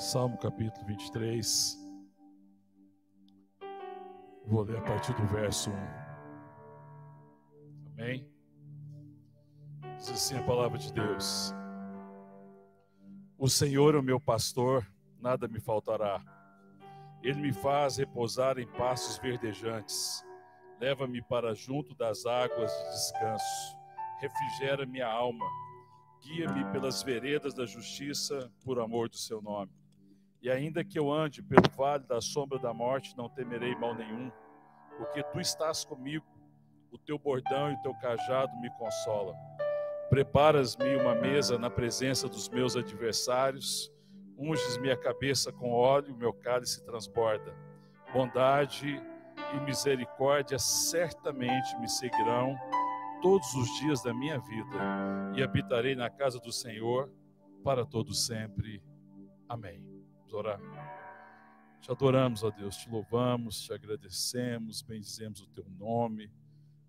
[0.00, 1.78] Salmo capítulo 23.
[4.46, 5.74] Vou ler a partir do verso 1.
[7.92, 8.26] Amém?
[9.98, 11.52] Diz assim a palavra de Deus:
[13.36, 14.90] O Senhor é o meu pastor,
[15.20, 16.24] nada me faltará.
[17.22, 20.24] Ele me faz repousar em pastos verdejantes.
[20.80, 23.76] Leva-me para junto das águas de descanso.
[24.18, 25.44] Refrigera minha alma.
[26.22, 29.79] Guia-me pelas veredas da justiça, por amor do seu nome.
[30.42, 34.30] E ainda que eu ande pelo vale da sombra da morte, não temerei mal nenhum,
[34.96, 36.24] porque tu estás comigo,
[36.90, 39.36] o teu bordão e o teu cajado me consolam.
[40.08, 43.92] Preparas-me uma mesa na presença dos meus adversários,
[44.36, 47.54] unges minha cabeça com óleo, meu cálice transborda.
[48.12, 49.00] Bondade
[49.54, 52.56] e misericórdia certamente me seguirão
[53.20, 54.78] todos os dias da minha vida,
[55.36, 57.12] e habitarei na casa do Senhor
[57.62, 58.82] para todo sempre.
[59.46, 59.89] Amém.
[60.30, 60.60] Vamos orar.
[61.80, 66.30] Te adoramos, ó Deus, te louvamos, te agradecemos, bendizemos o teu nome,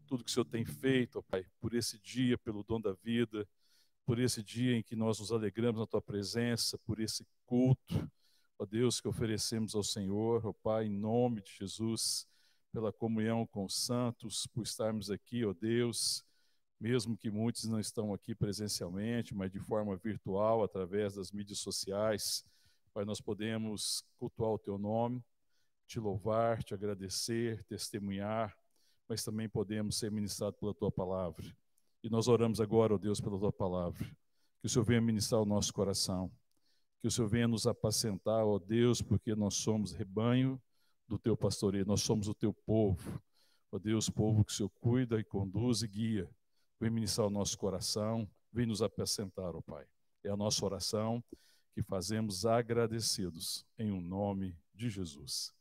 [0.06, 3.48] tudo que o Senhor tem feito, ó Pai, por esse dia, pelo dom da vida,
[4.06, 8.12] por esse dia em que nós nos alegramos na tua presença, por esse culto,
[8.60, 12.28] ó Deus, que oferecemos ao Senhor, ó Pai, em nome de Jesus,
[12.72, 16.24] pela comunhão com os santos, por estarmos aqui, ó Deus,
[16.80, 22.46] mesmo que muitos não estão aqui presencialmente, mas de forma virtual, através das mídias sociais.
[22.94, 25.24] Pai, nós podemos cultuar o teu nome,
[25.88, 28.54] te louvar, te agradecer, testemunhar,
[29.08, 31.46] mas também podemos ser ministrados pela tua palavra.
[32.04, 34.06] E nós oramos agora, ó Deus, pela tua palavra.
[34.60, 36.30] Que o Senhor venha ministrar o nosso coração.
[37.00, 40.62] Que o Senhor venha nos apacentar, ó Deus, porque nós somos rebanho
[41.08, 43.22] do teu pastoreio, nós somos o teu povo.
[43.72, 46.30] Ó Deus, povo que o Senhor cuida e conduz e guia.
[46.78, 49.86] Vem ministrar o nosso coração, vem nos apacentar, ó Pai.
[50.26, 51.24] É a nossa oração
[51.74, 55.54] que fazemos agradecidos em um nome de Jesus.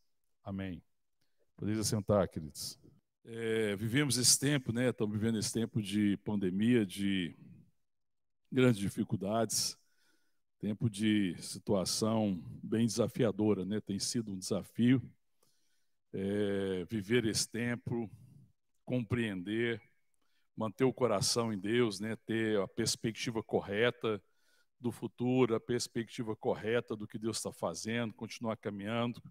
[0.43, 0.83] Amém.
[1.57, 2.79] Podeis sentar, queridos.
[3.25, 4.89] É, vivemos esse tempo, né?
[4.89, 7.37] Estamos vivendo esse tempo de pandemia, de
[8.51, 9.79] grandes dificuldades,
[10.59, 13.81] tempo de situação bem desafiadora, né?
[13.81, 15.03] Tem sido um desafio
[16.13, 18.11] é, viver esse tempo,
[18.85, 19.81] compreender,
[20.57, 22.17] manter o coração em Deus, né?
[22.27, 24.21] Ter a perspectiva correta
[24.81, 29.23] do futuro, a perspectiva correta do que Deus está fazendo, continuar caminhando,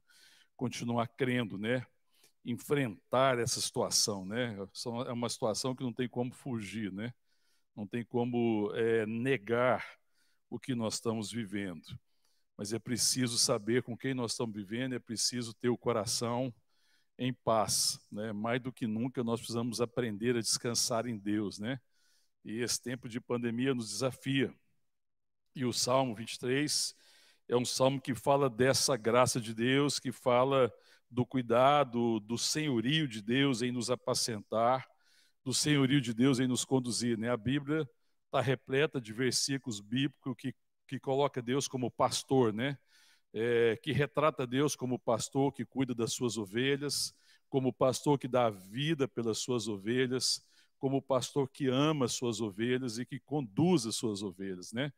[0.55, 1.85] continuar crendo, né?
[2.45, 4.55] Enfrentar essa situação, né?
[5.07, 7.13] É uma situação que não tem como fugir, né?
[7.75, 9.83] Não tem como é, negar
[10.49, 11.99] o que nós estamos vivendo.
[12.55, 16.53] Mas é preciso saber com quem nós estamos vivendo, é preciso ter o coração
[17.17, 18.31] em paz, né?
[18.31, 21.79] Mais do que nunca nós precisamos aprender a descansar em Deus, né?
[22.45, 24.53] E esse tempo de pandemia nos desafia
[25.55, 26.95] e o Salmo 23
[27.47, 30.71] é um salmo que fala dessa graça de Deus, que fala
[31.09, 34.87] do cuidado, do senhorio de Deus em nos apacentar,
[35.43, 37.17] do senhorio de Deus em nos conduzir.
[37.17, 37.29] Né?
[37.29, 37.89] A Bíblia
[38.25, 40.53] está repleta de versículos bíblicos que,
[40.87, 42.77] que coloca Deus como pastor, né?
[43.31, 47.13] É, que retrata Deus como pastor que cuida das suas ovelhas,
[47.47, 50.43] como pastor que dá vida pelas suas ovelhas,
[50.79, 54.91] como pastor que ama as suas ovelhas e que conduz as suas ovelhas, né?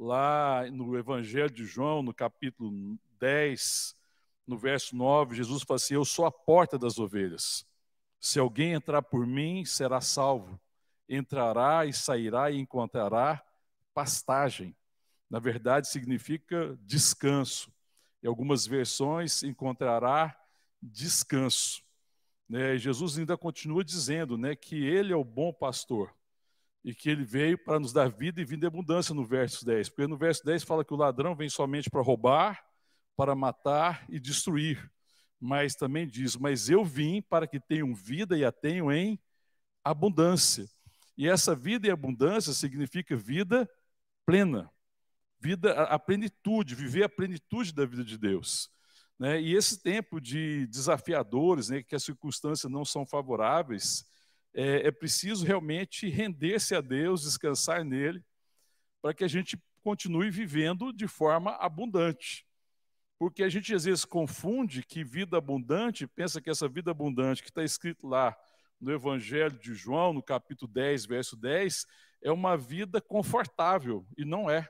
[0.00, 3.94] Lá no Evangelho de João, no capítulo 10,
[4.46, 7.66] no verso 9, Jesus fala assim: Eu sou a porta das ovelhas.
[8.18, 10.58] Se alguém entrar por mim, será salvo.
[11.06, 13.44] Entrará e sairá e encontrará
[13.92, 14.74] pastagem.
[15.28, 17.70] Na verdade, significa descanso.
[18.22, 20.34] Em algumas versões, encontrará
[20.82, 21.82] descanso.
[22.48, 22.78] Né?
[22.78, 26.14] Jesus ainda continua dizendo né, que ele é o bom pastor
[26.84, 29.90] e que ele veio para nos dar vida e vida em abundância no verso 10.
[29.90, 32.64] Porque no verso 10 fala que o ladrão vem somente para roubar,
[33.16, 34.90] para matar e destruir.
[35.38, 39.18] Mas também diz: Mas eu vim para que tenham vida e a tenham em
[39.84, 40.66] abundância.
[41.16, 43.68] E essa vida em abundância significa vida
[44.24, 44.70] plena,
[45.38, 48.70] vida, a plenitude, viver a plenitude da vida de Deus.
[49.18, 49.40] Né?
[49.40, 54.06] E esse tempo de desafiadores, né, que as circunstâncias não são favoráveis,
[54.54, 58.24] é, é preciso realmente render-se a Deus, descansar nele,
[59.00, 62.46] para que a gente continue vivendo de forma abundante.
[63.18, 67.50] Porque a gente às vezes confunde que vida abundante, pensa que essa vida abundante que
[67.50, 68.36] está escrito lá
[68.80, 71.86] no Evangelho de João, no capítulo 10, verso 10,
[72.22, 74.68] é uma vida confortável, e não é.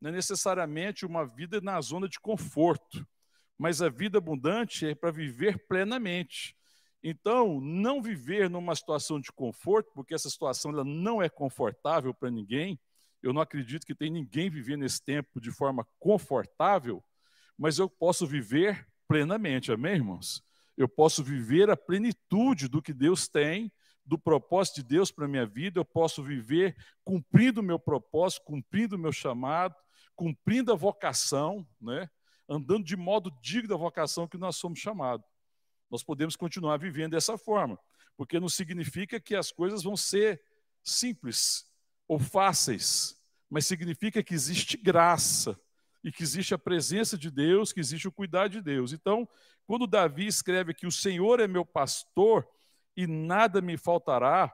[0.00, 3.06] Não é necessariamente uma vida na zona de conforto,
[3.56, 6.56] mas a vida abundante é para viver plenamente.
[7.08, 12.32] Então, não viver numa situação de conforto, porque essa situação ela não é confortável para
[12.32, 12.80] ninguém.
[13.22, 17.00] Eu não acredito que tem ninguém vivendo nesse tempo de forma confortável,
[17.56, 20.42] mas eu posso viver plenamente, amém, irmãos?
[20.76, 23.70] Eu posso viver a plenitude do que Deus tem,
[24.04, 28.42] do propósito de Deus para a minha vida, eu posso viver cumprindo o meu propósito,
[28.44, 29.76] cumprindo o meu chamado,
[30.16, 32.10] cumprindo a vocação, né?
[32.48, 35.24] andando de modo digno da vocação que nós somos chamados.
[35.90, 37.78] Nós podemos continuar vivendo dessa forma,
[38.16, 40.40] porque não significa que as coisas vão ser
[40.82, 41.66] simples
[42.08, 45.58] ou fáceis, mas significa que existe graça
[46.02, 48.92] e que existe a presença de Deus, que existe o cuidado de Deus.
[48.92, 49.28] Então,
[49.66, 52.48] quando Davi escreve que o Senhor é meu pastor
[52.96, 54.52] e nada me faltará,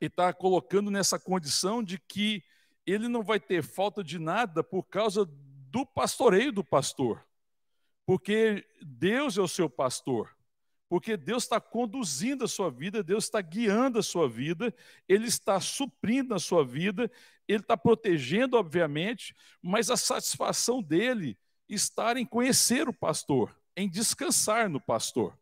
[0.00, 2.42] ele está colocando nessa condição de que
[2.86, 5.24] ele não vai ter falta de nada por causa
[5.70, 7.24] do pastoreio do pastor,
[8.10, 10.34] porque Deus é o seu pastor
[10.88, 14.74] porque Deus está conduzindo a sua vida, Deus está guiando a sua vida,
[15.08, 17.08] Ele está suprindo a sua vida,
[17.46, 24.68] Ele está protegendo, obviamente, mas a satisfação dele está em conhecer o pastor, em descansar
[24.68, 25.38] no pastor.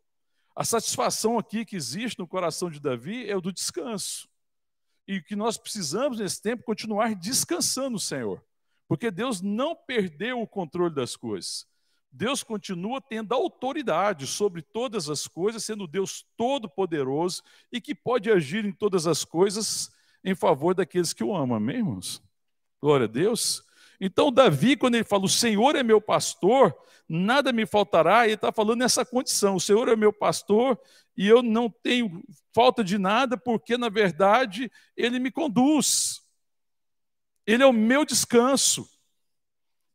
[0.54, 4.28] A satisfação aqui que existe no coração de Davi é o do descanso.
[5.06, 8.44] E o que nós precisamos nesse tempo é continuar descansando no Senhor,
[8.86, 11.66] porque Deus não perdeu o controle das coisas.
[12.10, 18.64] Deus continua tendo autoridade sobre todas as coisas, sendo Deus todo-poderoso e que pode agir
[18.64, 19.90] em todas as coisas
[20.24, 22.22] em favor daqueles que o amam, amém, irmãos?
[22.80, 23.62] Glória a Deus.
[24.00, 26.74] Então, Davi, quando ele fala, o Senhor é meu pastor,
[27.08, 30.78] nada me faltará, ele está falando nessa condição: o Senhor é meu pastor
[31.16, 32.22] e eu não tenho
[32.54, 36.22] falta de nada, porque, na verdade, ele me conduz,
[37.46, 38.88] ele é o meu descanso,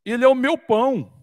[0.03, 1.22] ele é o meu pão.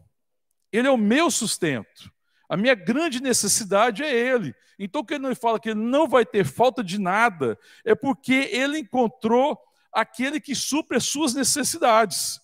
[0.73, 2.13] Ele é o meu sustento.
[2.49, 4.55] A minha grande necessidade é Ele.
[4.83, 8.79] Então, quando ele fala que ele não vai ter falta de nada, é porque ele
[8.79, 9.59] encontrou
[9.93, 12.41] aquele que supre as suas necessidades.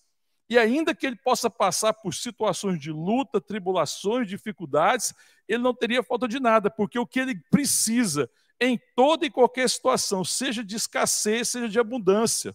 [0.49, 5.15] E ainda que ele possa passar por situações de luta, tribulações, dificuldades,
[5.49, 8.31] ele não teria falta de nada, porque o que ele precisa
[8.61, 12.55] em toda e qualquer situação, seja de escassez, seja de abundância,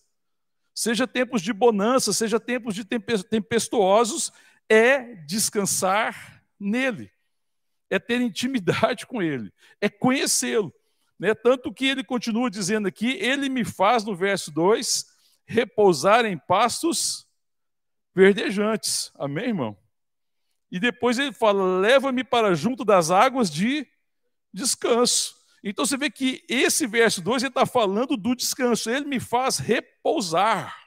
[0.73, 4.31] seja tempos de bonança, seja tempos de tempestuosos,
[4.71, 7.11] é descansar nele,
[7.89, 9.51] é ter intimidade com ele,
[9.81, 10.73] é conhecê-lo.
[11.19, 11.35] Né?
[11.35, 15.05] Tanto que ele continua dizendo aqui: ele me faz, no verso 2,
[15.45, 17.27] repousar em pastos
[18.15, 19.11] verdejantes.
[19.15, 19.77] Amém, irmão?
[20.71, 23.85] E depois ele fala: leva-me para junto das águas de
[24.53, 25.35] descanso.
[25.61, 28.89] Então você vê que esse verso 2 ele está falando do descanso.
[28.89, 30.80] Ele me faz repousar.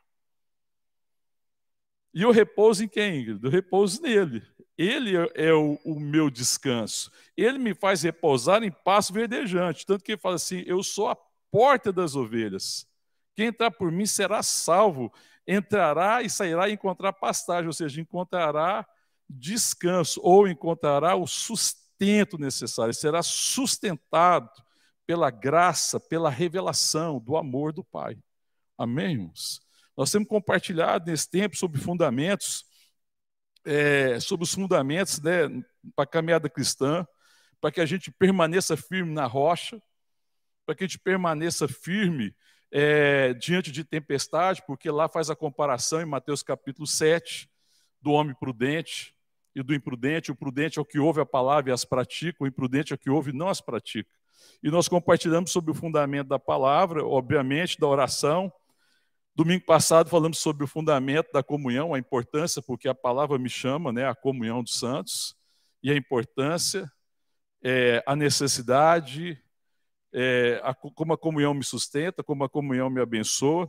[2.15, 3.45] E eu repouso em quem, Ingrid?
[3.45, 4.43] Eu repouso nele.
[4.79, 7.11] Ele é o, o, meu descanso.
[7.37, 9.85] Ele me faz repousar em passo verdejante.
[9.85, 11.17] Tanto que ele fala assim: Eu sou a
[11.51, 12.87] porta das ovelhas.
[13.35, 15.13] Quem entrar por mim será salvo.
[15.47, 18.87] Entrará e sairá e encontrar pastagem, ou seja, encontrará
[19.29, 22.95] descanso, ou encontrará o sustento necessário.
[22.95, 24.51] Será sustentado
[25.07, 28.17] pela graça, pela revelação do amor do Pai.
[28.79, 29.64] Amém, irmãos?
[29.97, 32.65] Nós temos compartilhado nesse tempo sobre fundamentos,
[33.65, 35.49] é, sobre os fundamentos né,
[35.95, 37.07] para a caminhada cristã,
[37.61, 39.81] para que a gente permaneça firme na rocha,
[40.67, 42.35] para que a gente permaneça firme
[42.71, 47.49] é, diante de tempestade, porque lá faz a comparação em Mateus capítulo 7
[48.03, 49.15] do homem prudente
[49.55, 50.33] e do imprudente.
[50.33, 52.99] O prudente é o que ouve a palavra e as pratica, o imprudente é o
[52.99, 54.11] que ouve e não as pratica.
[54.63, 58.53] E nós compartilhamos sobre o fundamento da palavra, obviamente, da oração,
[59.37, 63.93] Domingo passado falamos sobre o fundamento da comunhão, a importância, porque a palavra me chama,
[63.93, 65.35] né, a comunhão dos santos,
[65.83, 66.89] e a importância,
[67.61, 69.37] é, a necessidade,
[70.13, 73.69] é, a, como a comunhão me sustenta, como a comunhão me abençoa.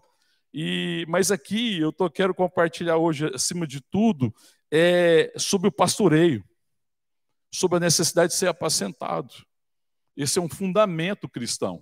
[0.54, 4.32] E, mas aqui eu tô, quero compartilhar hoje, acima de tudo,
[4.70, 6.44] é, sobre o pastoreio,
[7.52, 9.34] sobre a necessidade de ser apacentado.
[10.16, 11.82] Esse é um fundamento cristão.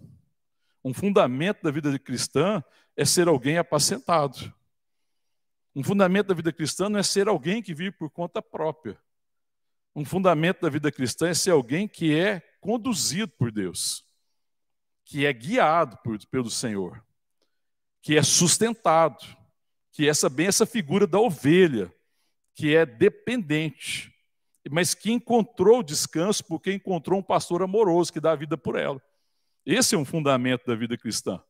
[0.81, 2.63] Um fundamento da vida cristã
[2.95, 4.53] é ser alguém apacentado.
[5.75, 8.97] Um fundamento da vida cristã não é ser alguém que vive por conta própria.
[9.95, 14.05] Um fundamento da vida cristã é ser alguém que é conduzido por Deus,
[15.05, 17.03] que é guiado por, pelo Senhor,
[18.01, 19.25] que é sustentado,
[19.91, 21.93] que é bem essa figura da ovelha,
[22.55, 24.13] que é dependente,
[24.69, 29.01] mas que encontrou descanso porque encontrou um pastor amoroso que dá a vida por ela.
[29.65, 31.41] Esse é um fundamento da vida cristã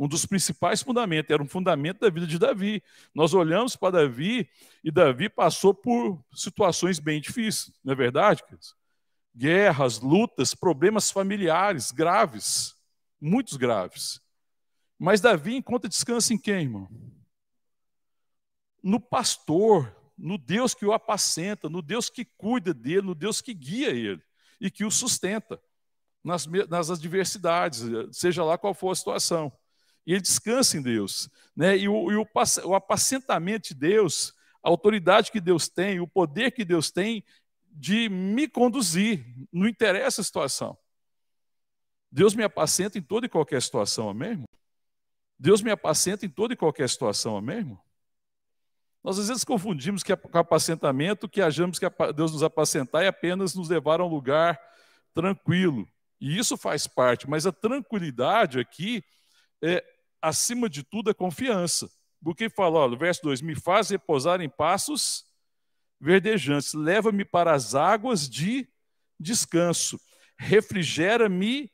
[0.00, 2.82] um dos principais fundamentos, era um fundamento da vida de Davi.
[3.14, 4.48] Nós olhamos para Davi
[4.82, 8.42] e Davi passou por situações bem difíceis, não é verdade?
[9.36, 12.74] Guerras, lutas, problemas familiares graves,
[13.20, 14.22] muitos graves.
[14.98, 16.88] Mas Davi encontra descanso em quem, irmão?
[18.82, 23.52] No pastor, no Deus que o apacenta, no Deus que cuida dele, no Deus que
[23.52, 24.22] guia ele
[24.58, 25.60] e que o sustenta
[26.24, 29.52] nas, nas adversidades, seja lá qual for a situação.
[30.10, 31.30] E ele descansa em Deus.
[31.54, 31.78] Né?
[31.78, 32.26] E, o, e o,
[32.64, 37.22] o apacentamento de Deus, a autoridade que Deus tem, o poder que Deus tem
[37.70, 40.76] de me conduzir, não interessa a situação.
[42.10, 44.30] Deus me apacenta em toda e qualquer situação, amém?
[44.30, 44.48] Irmão?
[45.38, 47.58] Deus me apacenta em toda e qualquer situação, amém?
[47.58, 47.80] Irmão?
[49.04, 51.86] Nós às vezes confundimos que com apacentamento, que achamos que
[52.16, 54.60] Deus nos apacentar é apenas nos levar a um lugar
[55.14, 55.88] tranquilo.
[56.20, 59.04] E isso faz parte, mas a tranquilidade aqui
[59.62, 59.84] é,
[60.20, 61.90] acima de tudo, a confiança.
[62.22, 65.24] Porque fala, olha, verso 2: Me faz repousar em passos
[66.00, 68.68] verdejantes, leva-me para as águas de
[69.18, 70.00] descanso,
[70.38, 71.70] refrigera-me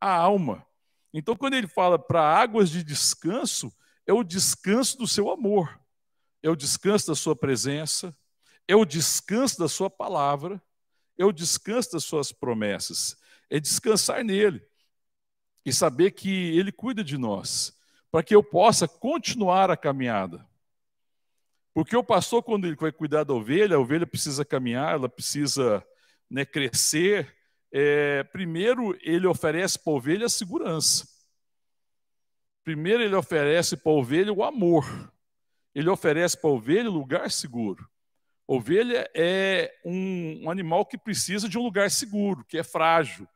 [0.00, 0.66] a alma.
[1.12, 3.72] Então, quando ele fala para águas de descanso,
[4.06, 5.78] é o descanso do seu amor
[6.42, 8.16] é o descanso da sua presença,
[8.66, 10.62] é o descanso da sua palavra,
[11.16, 13.16] é o descanso das suas promessas,
[13.50, 14.64] é descansar nele
[15.64, 17.76] e saber que ele cuida de nós,
[18.10, 20.46] para que eu possa continuar a caminhada.
[21.74, 25.84] Porque o pastor, quando ele vai cuidar da ovelha, a ovelha precisa caminhar, ela precisa
[26.28, 27.34] né, crescer.
[27.72, 31.06] É, primeiro, ele oferece para a ovelha a segurança.
[32.64, 34.84] Primeiro, ele oferece para a ovelha o amor
[35.78, 37.88] ele oferece para a ovelha lugar seguro.
[38.48, 43.28] Ovelha é um, um, animal que precisa de um lugar seguro, que é frágil,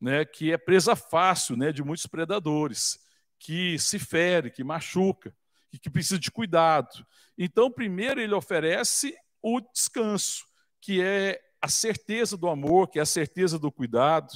[0.00, 2.98] né, que é presa fácil né, de muitos predadores,
[3.38, 5.34] que se fere, que machuca,
[5.72, 7.04] e que precisa de cuidado.
[7.36, 10.44] Então, primeiro, ele oferece o descanso,
[10.80, 14.32] que é a certeza do amor, que é a certeza do cuidado,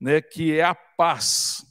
[0.00, 1.64] né, que é a paz,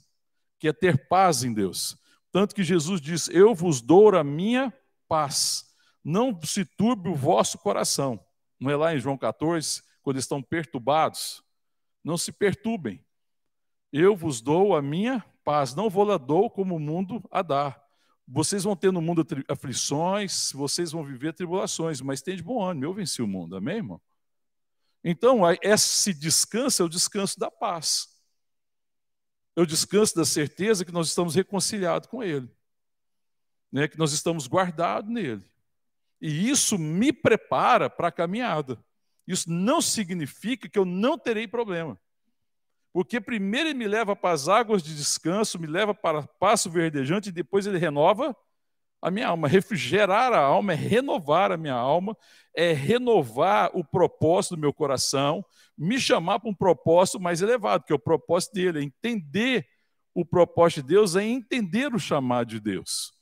[0.60, 1.98] que é ter paz em Deus.
[2.32, 4.74] Tanto que Jesus diz: Eu vos dou a minha
[5.08, 5.66] paz.
[6.04, 8.20] Não se turbe o vosso coração.
[8.60, 11.44] Não é lá em João 14, quando estão perturbados?
[12.04, 13.04] Não se perturbem.
[13.92, 15.74] Eu vos dou a minha paz.
[15.74, 17.82] Não vou lá dou como o mundo a dá.
[18.28, 22.86] Vocês vão ter no mundo aflições, vocês vão viver tribulações, mas tem de bom ânimo.
[22.86, 23.56] Eu venci o mundo.
[23.56, 24.02] Amém, irmão?
[25.04, 28.18] Então, esse descanso é o descanso da paz
[29.58, 32.48] eu descanso da certeza que nós estamos reconciliados com Ele,
[33.72, 33.88] né?
[33.88, 35.44] que nós estamos guardados nele.
[36.22, 38.80] E isso me prepara para a caminhada.
[39.26, 42.00] Isso não significa que eu não terei problema.
[42.98, 47.30] Porque primeiro ele me leva para as águas de descanso, me leva para passo verdejante,
[47.30, 48.36] e depois ele renova
[49.00, 49.48] a minha alma.
[49.48, 52.18] Refrigerar a alma é renovar a minha alma,
[52.56, 55.46] é renovar o propósito do meu coração,
[55.78, 59.68] me chamar para um propósito mais elevado, que é o propósito dele, é entender
[60.12, 63.14] o propósito de Deus, é entender o chamado de Deus.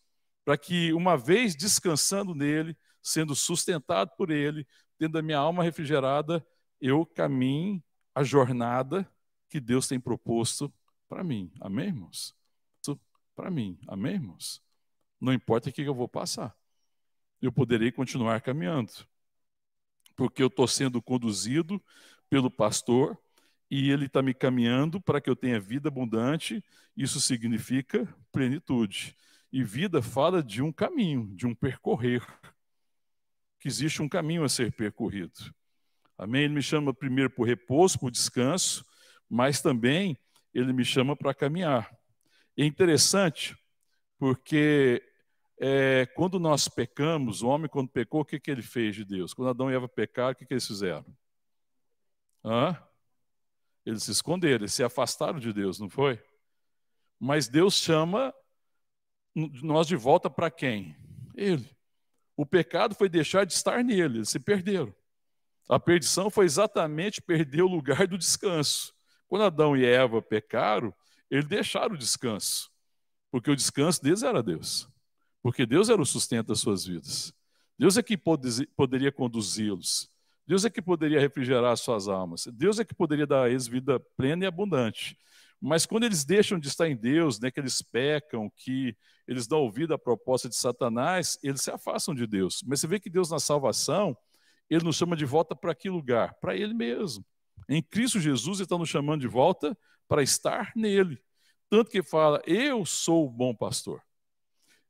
[0.45, 4.65] Para que, uma vez descansando nele, sendo sustentado por ele,
[4.97, 6.41] tendo a minha alma refrigerada,
[6.79, 7.83] eu caminhe
[8.15, 9.05] a jornada
[9.55, 10.69] que Deus tem proposto
[11.07, 11.49] para mim.
[11.61, 12.35] Amém, irmãos?
[13.33, 13.79] Para mim.
[13.87, 14.61] Amém, irmãos?
[15.19, 16.53] Não importa o que eu vou passar.
[17.41, 18.91] Eu poderei continuar caminhando.
[20.13, 21.81] Porque eu estou sendo conduzido
[22.29, 23.17] pelo pastor
[23.71, 26.61] e ele está me caminhando para que eu tenha vida abundante.
[26.97, 29.15] Isso significa plenitude.
[29.53, 32.21] E vida fala de um caminho, de um percorrer.
[33.61, 35.55] Que existe um caminho a ser percorrido.
[36.17, 36.43] Amém?
[36.43, 38.85] Ele me chama primeiro por repouso, por descanso,
[39.29, 40.17] mas também
[40.53, 41.89] ele me chama para caminhar.
[42.57, 43.57] É interessante
[44.17, 45.03] porque
[45.59, 49.33] é, quando nós pecamos, o homem, quando pecou, o que, que ele fez de Deus?
[49.33, 51.05] Quando Adão e Eva pecaram, o que, que eles fizeram?
[52.43, 52.77] Hã?
[53.85, 56.21] Eles se esconderam, eles se afastaram de Deus, não foi?
[57.19, 58.33] Mas Deus chama
[59.35, 60.95] nós de volta para quem?
[61.35, 61.69] Ele.
[62.37, 64.93] O pecado foi deixar de estar nele, eles se perderam.
[65.69, 68.94] A perdição foi exatamente perder o lugar do descanso.
[69.27, 70.93] Quando Adão e Eva pecaram,
[71.29, 72.69] eles deixaram o descanso,
[73.31, 74.87] porque o descanso deles era Deus,
[75.41, 77.33] porque Deus era o sustento das suas vidas.
[77.77, 80.09] Deus é que poderia conduzi-los.
[80.47, 82.45] Deus é que poderia refrigerar suas almas.
[82.53, 85.17] Deus é que poderia dar a eles vida plena e abundante.
[85.59, 88.95] Mas quando eles deixam de estar em Deus, né, que eles pecam, que
[89.27, 92.63] eles dão ouvido à proposta de Satanás, eles se afastam de Deus.
[92.65, 94.15] Mas você vê que Deus, na salvação,
[94.69, 96.35] ele nos chama de volta para que lugar?
[96.35, 97.25] Para Ele mesmo.
[97.67, 101.21] Em Cristo Jesus, Ele está nos chamando de volta para estar nele.
[101.69, 104.01] Tanto que fala: Eu sou o bom pastor.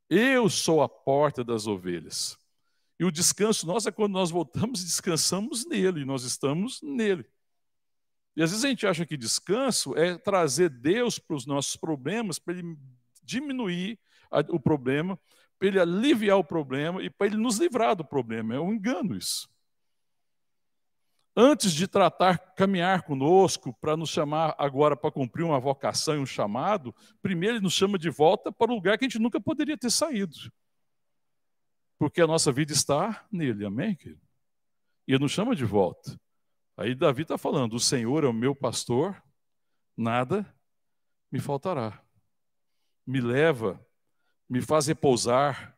[0.08, 2.36] Eu sou a porta das ovelhas.
[2.98, 7.26] E o descanso nosso é quando nós voltamos e descansamos nele, nós estamos nele.
[8.36, 12.38] E às vezes a gente acha que descanso é trazer Deus para os nossos problemas,
[12.38, 12.76] para ele
[13.22, 13.98] diminuir
[14.48, 15.18] o problema,
[15.58, 18.54] para ele aliviar o problema e para ele nos livrar do problema.
[18.54, 19.48] É um engano isso.
[21.38, 26.24] Antes de tratar, caminhar conosco, para nos chamar agora para cumprir uma vocação e um
[26.24, 29.76] chamado, primeiro ele nos chama de volta para o lugar que a gente nunca poderia
[29.76, 30.34] ter saído.
[31.98, 34.20] Porque a nossa vida está nele, amém, querido?
[35.06, 36.18] E ele nos chama de volta.
[36.74, 39.22] Aí Davi está falando: o Senhor é o meu pastor,
[39.94, 40.50] nada
[41.30, 42.02] me faltará.
[43.06, 43.78] Me leva,
[44.48, 45.76] me faz repousar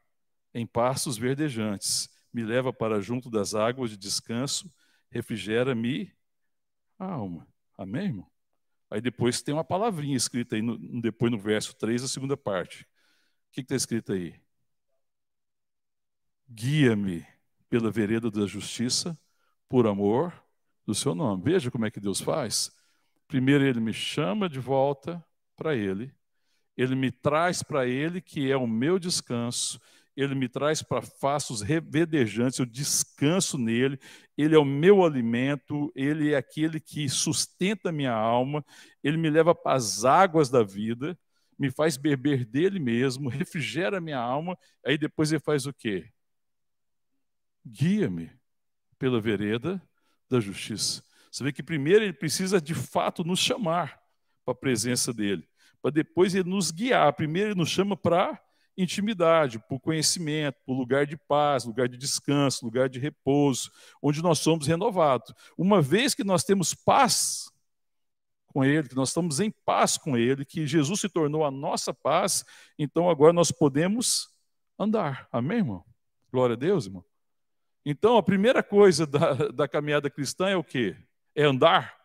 [0.54, 4.72] em pastos verdejantes, me leva para junto das águas de descanso,
[5.10, 6.12] refrigera-me
[6.98, 7.46] a alma.
[7.76, 8.30] Amém, irmão?
[8.90, 12.82] Aí depois tem uma palavrinha escrita aí, no, depois no verso 3, a segunda parte.
[12.82, 14.34] O que está escrito aí?
[16.48, 17.26] Guia-me
[17.68, 19.18] pela vereda da justiça,
[19.68, 20.32] por amor
[20.86, 21.42] do seu nome.
[21.44, 22.70] Veja como é que Deus faz.
[23.26, 25.22] Primeiro, ele me chama de volta
[25.54, 26.14] para ele,
[26.76, 29.78] ele me traz para ele, que é o meu descanso,
[30.18, 34.00] ele me traz para faços revedejantes, eu descanso nele,
[34.36, 38.64] ele é o meu alimento, ele é aquele que sustenta minha alma,
[39.00, 41.16] ele me leva para as águas da vida,
[41.56, 46.10] me faz beber dele mesmo, refrigera minha alma, aí depois ele faz o quê?
[47.64, 48.32] Guia-me
[48.98, 49.80] pela vereda
[50.28, 51.00] da justiça.
[51.30, 54.00] Você vê que primeiro ele precisa de fato nos chamar
[54.44, 55.48] para a presença dele,
[55.80, 57.12] para depois ele nos guiar.
[57.12, 58.42] Primeiro ele nos chama para
[58.78, 64.38] intimidade, o conhecimento, o lugar de paz, lugar de descanso, lugar de repouso, onde nós
[64.38, 65.34] somos renovados.
[65.58, 67.50] Uma vez que nós temos paz
[68.46, 71.92] com Ele, que nós estamos em paz com Ele, que Jesus se tornou a nossa
[71.92, 72.44] paz,
[72.78, 74.28] então agora nós podemos
[74.78, 75.28] andar.
[75.32, 75.84] Amém, irmão?
[76.30, 77.04] Glória a Deus, irmão.
[77.84, 80.96] Então, a primeira coisa da, da caminhada cristã é o quê?
[81.34, 81.96] É andar.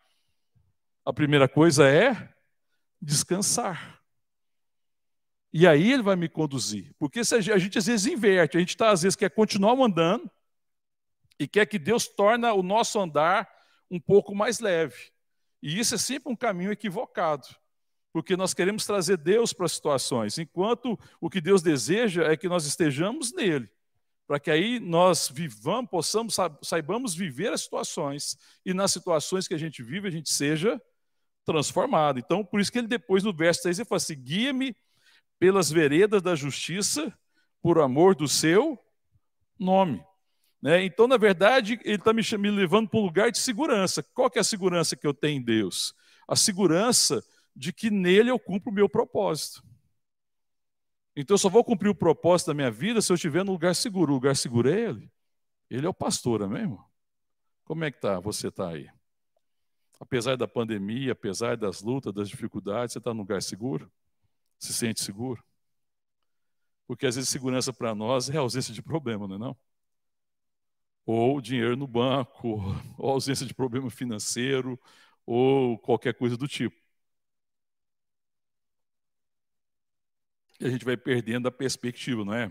[1.04, 2.34] A primeira coisa é
[3.00, 4.02] descansar.
[5.56, 6.92] E aí ele vai me conduzir.
[6.98, 10.28] Porque a gente às vezes inverte, a gente está às vezes quer continuar andando
[11.38, 13.48] e quer que Deus torne o nosso andar
[13.88, 15.12] um pouco mais leve.
[15.62, 17.46] E isso é sempre um caminho equivocado.
[18.12, 22.48] Porque nós queremos trazer Deus para as situações, enquanto o que Deus deseja é que
[22.48, 23.70] nós estejamos nele
[24.26, 29.58] para que aí nós vivamos, possamos, saibamos viver as situações e nas situações que a
[29.58, 30.80] gente vive a gente seja
[31.44, 32.18] transformado.
[32.18, 34.74] Então, por isso que ele depois no verso 3 ele fala assim: guia-me
[35.44, 37.12] pelas veredas da justiça
[37.60, 38.78] por amor do seu
[39.58, 40.02] nome.
[40.62, 40.86] Né?
[40.86, 44.02] Então, na verdade, ele está me, me levando para um lugar de segurança.
[44.02, 45.94] Qual que é a segurança que eu tenho em Deus?
[46.26, 47.22] A segurança
[47.54, 49.62] de que nele eu cumpro o meu propósito.
[51.14, 53.74] Então eu só vou cumprir o propósito da minha vida se eu estiver no lugar
[53.74, 54.12] seguro.
[54.12, 55.12] O lugar seguro é Ele.
[55.68, 56.82] Ele é o pastor, é mesmo?
[57.64, 58.18] Como é que tá?
[58.18, 58.88] Você está aí?
[60.00, 63.92] Apesar da pandemia, apesar das lutas, das dificuldades, você está no lugar seguro?
[64.58, 65.42] Se sente seguro?
[66.86, 69.56] Porque às vezes segurança para nós é ausência de problema, não é não?
[71.06, 72.60] Ou dinheiro no banco,
[72.98, 74.78] ou ausência de problema financeiro,
[75.26, 76.76] ou qualquer coisa do tipo.
[80.60, 82.50] e a gente vai perdendo a perspectiva, não é?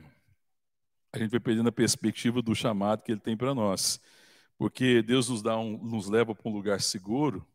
[1.12, 4.00] A gente vai perdendo a perspectiva do chamado que Ele tem para nós.
[4.58, 7.46] Porque Deus nos, dá um, nos leva para um lugar seguro,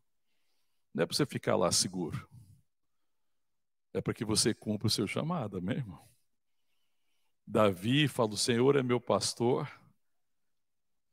[0.93, 2.28] não é para você ficar lá seguro.
[3.93, 6.07] É para que você cumpra o seu chamado, amém, irmão?
[7.45, 9.67] Davi fala: O Senhor é meu pastor,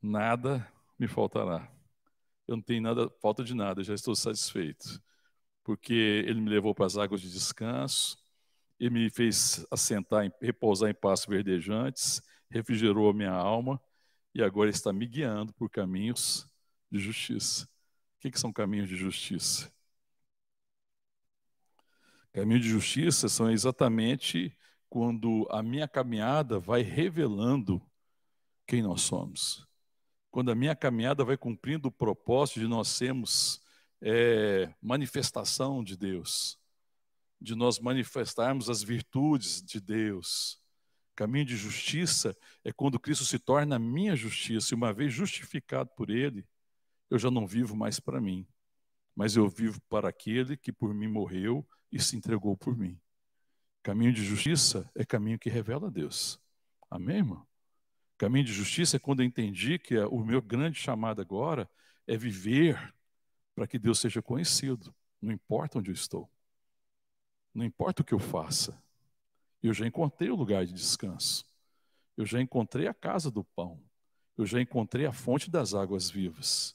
[0.03, 0.67] nada
[0.99, 1.71] me faltará.
[2.47, 5.03] Eu não tenho nada, falta de nada, já estou satisfeito.
[5.65, 8.17] Porque Ele me levou para as águas de descanso,
[8.79, 13.81] e me fez assentar, repousar em passos verdejantes, refrigerou a minha alma
[14.35, 16.47] e agora está me guiando por caminhos
[16.91, 17.65] de justiça.
[17.65, 19.73] O que, que são caminhos de justiça?
[22.37, 24.55] Caminhos de justiça são exatamente
[24.91, 27.81] quando a minha caminhada vai revelando
[28.67, 29.67] quem nós somos.
[30.31, 33.63] Quando a minha caminhada vai cumprindo o propósito de nós sermos
[34.03, 36.61] é, manifestação de Deus
[37.41, 40.61] de nós manifestarmos as virtudes de Deus.
[41.15, 45.91] Caminho de justiça é quando Cristo se torna a minha justiça, e uma vez justificado
[45.97, 46.47] por Ele,
[47.11, 48.47] eu já não vivo mais para mim,
[49.15, 52.99] mas eu vivo para aquele que por mim morreu e se entregou por mim.
[53.83, 56.41] Caminho de justiça é caminho que revela a Deus.
[56.91, 57.47] Amém, irmão?
[58.19, 61.69] Caminho de justiça é quando eu entendi que o meu grande chamado agora
[62.07, 62.95] é viver
[63.55, 66.31] para que Deus seja conhecido, não importa onde eu estou.
[67.55, 68.79] Não importa o que eu faça,
[69.63, 71.45] eu já encontrei o lugar de descanso.
[72.17, 73.83] Eu já encontrei a casa do pão.
[74.37, 76.75] Eu já encontrei a fonte das águas vivas.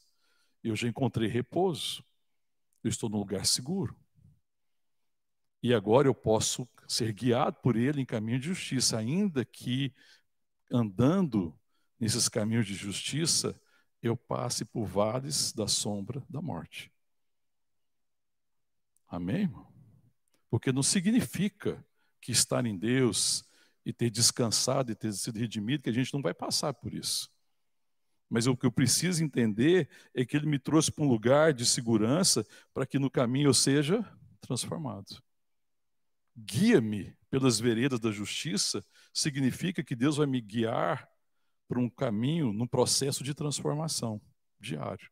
[0.64, 2.04] Eu já encontrei repouso.
[2.84, 3.96] Eu estou num lugar seguro.
[5.62, 9.94] E agora eu posso ser guiado por ele em caminho de justiça, ainda que
[10.72, 11.58] andando
[12.00, 13.60] nesses caminhos de justiça,
[14.02, 16.92] eu passe por vales da sombra da morte.
[19.08, 19.68] Amém, irmão?
[20.50, 21.86] Porque não significa
[22.20, 23.44] que estar em Deus
[23.86, 27.30] e ter descansado e ter sido redimido, que a gente não vai passar por isso.
[28.30, 31.66] Mas o que eu preciso entender é que Ele me trouxe para um lugar de
[31.66, 34.02] segurança para que no caminho eu seja
[34.40, 35.22] transformado.
[36.38, 41.08] Guia-me pelas veredas da justiça significa que Deus vai me guiar
[41.68, 44.22] para um caminho, num processo de transformação
[44.60, 45.10] diário,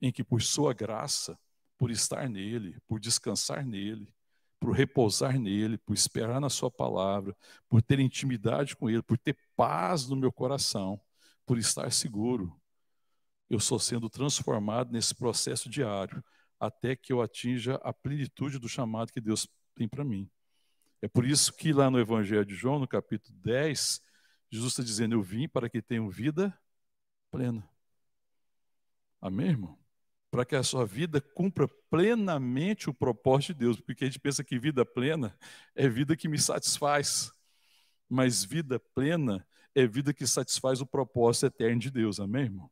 [0.00, 1.38] em que por Sua graça,
[1.76, 4.12] por estar nele, por descansar nele,
[4.58, 7.36] por repousar nele, por esperar na Sua palavra,
[7.68, 11.00] por ter intimidade com Ele, por ter paz no meu coração,
[11.46, 12.60] por estar seguro.
[13.48, 16.22] Eu sou sendo transformado nesse processo diário,
[16.58, 20.30] até que eu atinja a plenitude do chamado que Deus tem para mim.
[21.00, 24.00] É por isso que lá no Evangelho de João, no capítulo 10,
[24.50, 26.56] Jesus está dizendo: Eu vim para que tenham vida
[27.30, 27.68] plena.
[29.20, 29.78] Amém, irmão?
[30.30, 34.44] para que a sua vida cumpra plenamente o propósito de Deus, porque a gente pensa
[34.44, 35.36] que vida plena
[35.74, 37.32] é vida que me satisfaz,
[38.08, 42.70] mas vida plena é vida que satisfaz o propósito eterno de Deus, amém, irmão?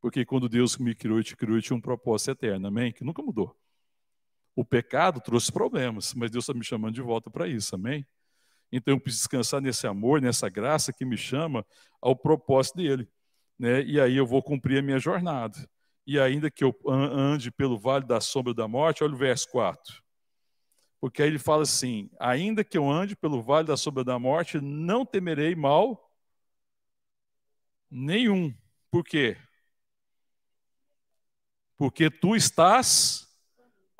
[0.00, 2.92] Porque quando Deus me criou e te criou, tinha um propósito eterno, amém?
[2.92, 3.58] Que nunca mudou.
[4.54, 8.06] O pecado trouxe problemas, mas Deus está me chamando de volta para isso, amém?
[8.72, 11.66] Então eu preciso descansar nesse amor, nessa graça que me chama
[12.00, 13.08] ao propósito dele,
[13.58, 13.82] né?
[13.82, 15.58] E aí eu vou cumprir a minha jornada
[16.06, 20.02] e ainda que eu ande pelo vale da sombra da morte, olha o verso 4.
[21.00, 24.60] Porque aí ele fala assim: ainda que eu ande pelo vale da sombra da morte,
[24.60, 26.10] não temerei mal
[27.90, 28.54] nenhum.
[28.90, 29.36] Por quê?
[31.76, 33.29] Porque tu estás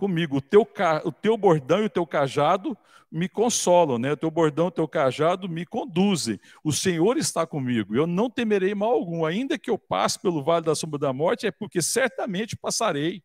[0.00, 0.38] comigo.
[0.38, 0.66] O teu,
[1.04, 2.76] o teu bordão e o teu cajado
[3.12, 4.12] me consolam, né?
[4.12, 6.40] O teu bordão e o teu cajado me conduzem.
[6.64, 7.94] O Senhor está comigo.
[7.94, 11.46] Eu não temerei mal algum, ainda que eu passe pelo vale da sombra da morte,
[11.46, 13.22] é porque certamente passarei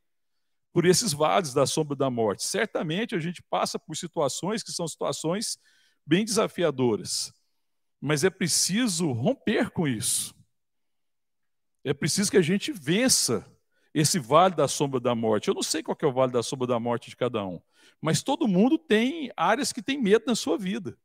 [0.73, 2.43] por esses vales da sombra da morte.
[2.43, 5.57] Certamente a gente passa por situações que são situações
[6.05, 7.31] bem desafiadoras.
[8.01, 10.35] Mas é preciso romper com isso.
[11.85, 13.49] É preciso que a gente vença
[13.95, 15.47] esse vale da sombra da morte.
[15.47, 17.61] Eu não sei qual é o vale da sombra da morte de cada um.
[18.01, 20.97] Mas todo mundo tem áreas que tem medo na sua vida.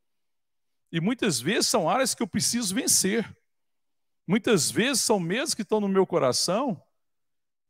[0.90, 3.33] E muitas vezes são áreas que eu preciso vencer.
[4.26, 6.83] Muitas vezes são medos que estão no meu coração,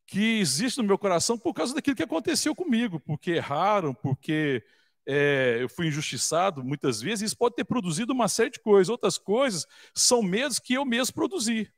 [0.06, 4.64] que existem no meu coração por causa daquilo que aconteceu comigo, porque erraram, porque
[5.04, 7.26] é, eu fui injustiçado muitas vezes.
[7.26, 8.88] Isso pode ter produzido uma série de coisas.
[8.88, 11.70] Outras coisas são medos que eu mesmo produzi.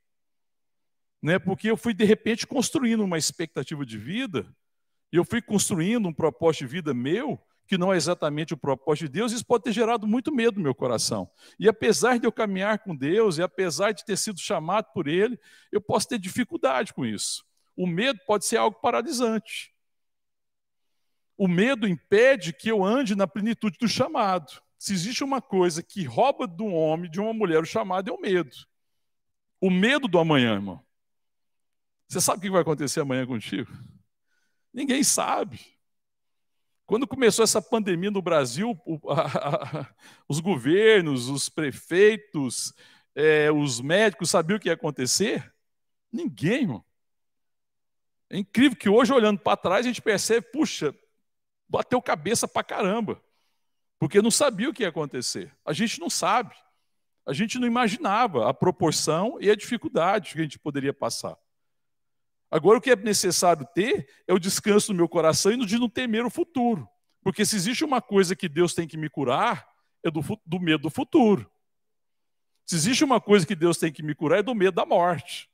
[1.23, 1.39] Né?
[1.39, 4.47] Porque eu fui, de repente, construindo uma expectativa de vida
[5.13, 9.13] eu fui construindo um propósito de vida meu, que não é exatamente o propósito de
[9.13, 11.31] Deus, isso pode ter gerado muito medo no meu coração.
[11.61, 15.39] E apesar de eu caminhar com Deus, e apesar de ter sido chamado por Ele,
[15.71, 17.45] eu posso ter dificuldade com isso.
[17.77, 19.73] O medo pode ser algo paralisante.
[21.37, 24.63] O medo impede que eu ande na plenitude do chamado.
[24.79, 28.13] Se existe uma coisa que rouba de um homem, de uma mulher, o chamado é
[28.13, 28.57] o medo.
[29.61, 30.83] O medo do amanhã, irmão.
[32.13, 33.73] Você sabe o que vai acontecer amanhã contigo?
[34.71, 35.59] Ninguém sabe.
[36.85, 38.79] Quando começou essa pandemia no Brasil,
[40.29, 42.75] os governos, os prefeitos,
[43.15, 45.55] é, os médicos sabiam o que ia acontecer?
[46.13, 46.85] Ninguém, irmão.
[48.29, 50.95] É incrível que hoje, olhando para trás, a gente percebe, puxa,
[51.67, 53.23] bateu cabeça para caramba.
[53.99, 55.51] Porque não sabia o que ia acontecer.
[55.65, 56.55] A gente não sabe.
[57.25, 61.39] A gente não imaginava a proporção e a dificuldade que a gente poderia passar.
[62.53, 65.89] Agora, o que é necessário ter é o descanso no meu coração e de não
[65.89, 66.87] temer o futuro.
[67.23, 69.67] Porque se existe uma coisa que Deus tem que me curar,
[70.05, 71.51] é do, do medo do futuro.
[72.67, 75.49] Se existe uma coisa que Deus tem que me curar, é do medo da morte.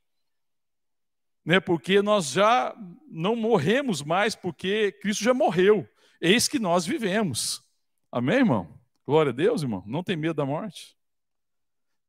[1.45, 1.61] Né?
[1.61, 2.75] Porque nós já
[3.07, 5.89] não morremos mais, porque Cristo já morreu.
[6.21, 7.63] Eis que nós vivemos.
[8.11, 8.77] Amém, irmão?
[9.07, 9.85] Glória a Deus, irmão.
[9.87, 10.99] Não tem medo da morte?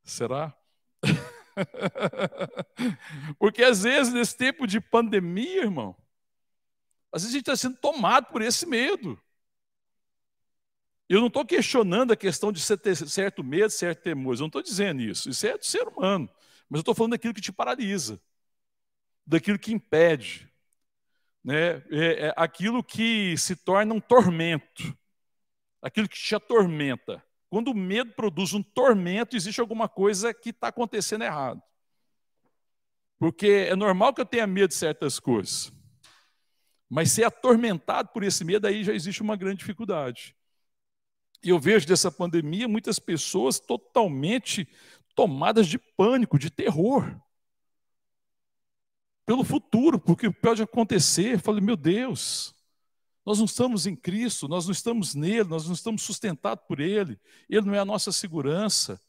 [0.02, 0.52] Será?
[3.38, 5.96] Porque às vezes, nesse tempo de pandemia, irmão,
[7.12, 9.20] às vezes a gente está sendo tomado por esse medo.
[11.08, 14.34] Eu não estou questionando a questão de ter certo medo, certo temor.
[14.34, 15.28] Eu não estou dizendo isso.
[15.28, 16.30] Isso é do ser humano.
[16.68, 18.20] Mas eu estou falando daquilo que te paralisa,
[19.26, 20.48] daquilo que impede,
[21.42, 21.78] né?
[21.90, 24.96] É, é aquilo que se torna um tormento,
[25.82, 27.20] aquilo que te atormenta.
[27.50, 31.60] Quando o medo produz um tormento, existe alguma coisa que está acontecendo errado.
[33.18, 35.72] Porque é normal que eu tenha medo de certas coisas.
[36.88, 40.34] Mas ser atormentado por esse medo, aí já existe uma grande dificuldade.
[41.42, 44.68] E eu vejo dessa pandemia muitas pessoas totalmente
[45.14, 47.20] tomadas de pânico, de terror.
[49.26, 51.34] Pelo futuro, porque pode acontecer.
[51.34, 52.54] Eu falei, meu Deus,
[53.24, 57.18] nós não estamos em Cristo, nós não estamos nele, nós não estamos sustentados por Ele.
[57.48, 59.00] Ele não é a nossa segurança.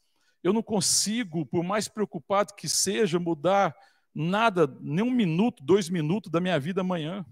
[0.42, 3.74] Eu não consigo, por mais preocupado que seja, mudar
[4.14, 7.24] nada, nem um minuto, dois minutos da minha vida amanhã.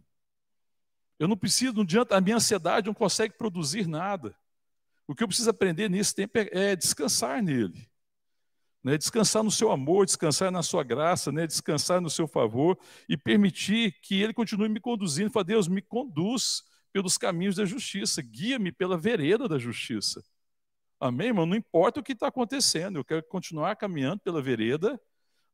[1.18, 4.34] Eu não preciso, não adianta, a minha ansiedade não consegue produzir nada.
[5.06, 7.89] O que eu preciso aprender nesse tempo é, é descansar nele.
[8.82, 8.96] Né?
[8.96, 11.46] Descansar no seu amor, descansar na sua graça, né?
[11.46, 15.30] descansar no seu favor e permitir que ele continue me conduzindo.
[15.30, 16.62] Falar, Deus, me conduz
[16.92, 20.24] pelos caminhos da justiça, guia-me pela vereda da justiça.
[20.98, 21.46] Amém, irmão?
[21.46, 25.00] Não importa o que está acontecendo, eu quero continuar caminhando pela vereda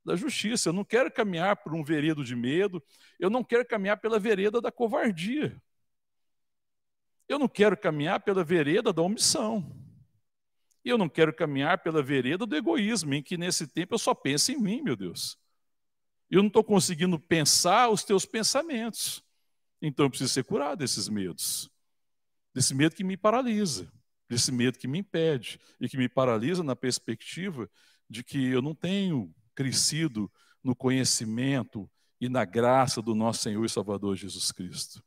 [0.04, 0.68] da justiça.
[0.68, 2.82] Eu não quero caminhar por um veredo de medo,
[3.18, 5.60] eu não quero caminhar pela vereda da covardia.
[7.28, 9.85] Eu não quero caminhar pela vereda da omissão.
[10.86, 14.14] E eu não quero caminhar pela vereda do egoísmo, em que nesse tempo eu só
[14.14, 15.36] penso em mim, meu Deus.
[16.30, 19.22] Eu não estou conseguindo pensar os teus pensamentos.
[19.82, 21.70] Então eu preciso ser curado desses medos.
[22.54, 23.92] Desse medo que me paralisa
[24.28, 27.70] desse medo que me impede e que me paralisa na perspectiva
[28.08, 30.30] de que eu não tenho crescido
[30.62, 31.88] no conhecimento
[32.20, 35.02] e na graça do nosso Senhor e Salvador Jesus Cristo.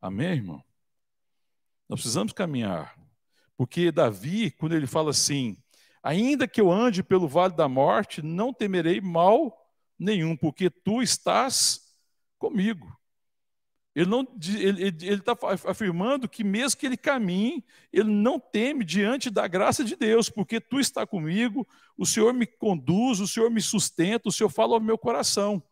[0.00, 0.64] Amém, irmão?
[1.88, 2.96] Nós precisamos caminhar.
[3.62, 5.56] Porque Davi, quando ele fala assim:
[6.02, 9.56] ainda que eu ande pelo vale da morte, não temerei mal
[9.96, 11.80] nenhum, porque tu estás
[12.40, 12.92] comigo.
[13.94, 14.10] Ele
[14.66, 15.36] ele está
[15.68, 20.60] afirmando que mesmo que ele caminhe, ele não teme diante da graça de Deus, porque
[20.60, 21.64] tu está comigo,
[21.96, 25.62] o Senhor me conduz, o Senhor me sustenta, o Senhor fala ao meu coração.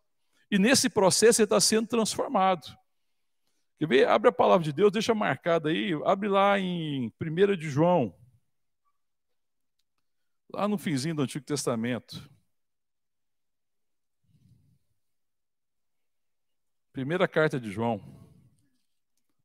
[0.49, 2.69] E nesse processo ele está sendo transformado.
[3.81, 4.09] Quer ver?
[4.09, 8.15] Abre a palavra de Deus, deixa marcada aí, abre lá em 1 de João,
[10.53, 12.29] lá no finzinho do Antigo Testamento.
[16.93, 18.03] Primeira carta de João.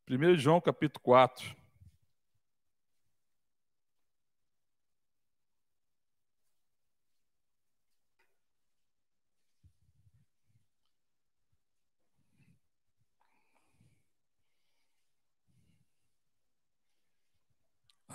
[0.06, 1.56] 1 João capítulo 4.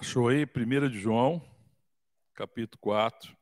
[0.01, 1.47] Achou aí 1 de João,
[2.33, 3.37] capítulo 4.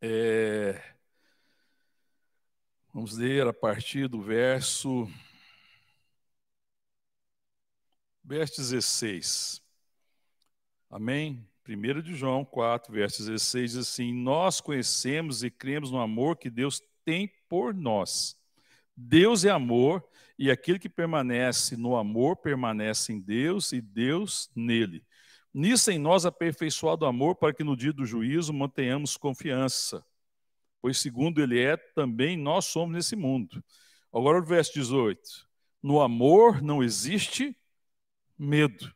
[0.00, 0.82] É,
[2.90, 5.06] Vamos ler a partir do verso,
[8.24, 9.60] verso 16.
[10.88, 11.46] Amém?
[11.68, 16.48] 1 de João 4, verso 16 diz assim: Nós conhecemos e cremos no amor que
[16.48, 18.40] Deus tem por nós.
[18.96, 20.02] Deus é amor,
[20.38, 25.04] e aquele que permanece no amor permanece em Deus e Deus nele.
[25.52, 30.04] Nisso em nós aperfeiçoado o amor, para que no dia do juízo mantenhamos confiança
[30.82, 33.62] pois segundo ele é, também nós somos nesse mundo.
[34.12, 35.20] Agora o verso 18.
[35.80, 37.56] No amor não existe
[38.36, 38.92] medo.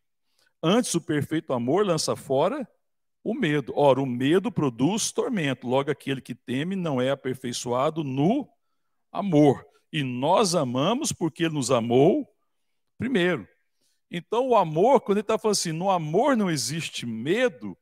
[0.60, 2.68] Antes o perfeito amor lança fora
[3.22, 3.72] o medo.
[3.76, 5.66] Ora, o medo produz tormento.
[5.68, 8.48] Logo, aquele que teme não é aperfeiçoado no
[9.12, 9.64] amor.
[9.92, 12.28] E nós amamos porque ele nos amou
[12.98, 13.48] primeiro.
[14.10, 17.76] Então, o amor, quando ele está falando assim, no amor não existe medo,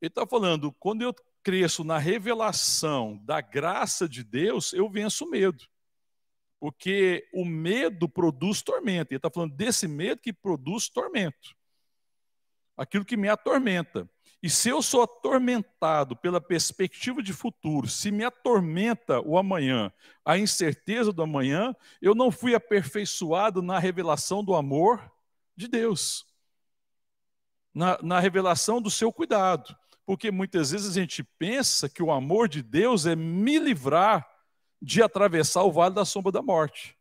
[0.00, 5.30] ele está falando, quando eu cresço na revelação da graça de Deus, eu venço o
[5.30, 5.64] medo.
[6.60, 9.12] Porque o medo produz tormento.
[9.12, 11.56] Ele está falando desse medo que produz tormento.
[12.76, 14.08] Aquilo que me atormenta.
[14.42, 19.92] E se eu sou atormentado pela perspectiva de futuro, se me atormenta o amanhã,
[20.24, 25.10] a incerteza do amanhã, eu não fui aperfeiçoado na revelação do amor
[25.58, 26.24] de Deus,
[27.74, 29.76] na, na revelação do seu cuidado.
[30.06, 34.26] Porque muitas vezes a gente pensa que o amor de Deus é me livrar
[34.80, 36.96] de atravessar o vale da sombra da morte.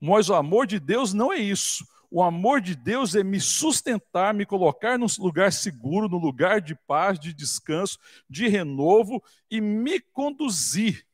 [0.00, 1.86] Mas o amor de Deus não é isso.
[2.10, 6.74] O amor de Deus é me sustentar, me colocar num lugar seguro, no lugar de
[6.74, 11.06] paz, de descanso, de renovo e me conduzir,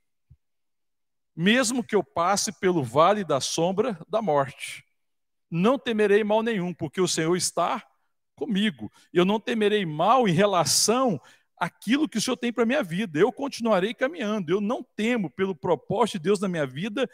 [1.36, 4.84] mesmo que eu passe pelo vale da sombra da morte.
[5.56, 7.86] Não temerei mal nenhum, porque o Senhor está
[8.34, 8.90] comigo.
[9.12, 11.20] Eu não temerei mal em relação
[11.56, 13.20] àquilo que o Senhor tem para a minha vida.
[13.20, 14.50] Eu continuarei caminhando.
[14.50, 17.08] Eu não temo pelo propósito de Deus na minha vida,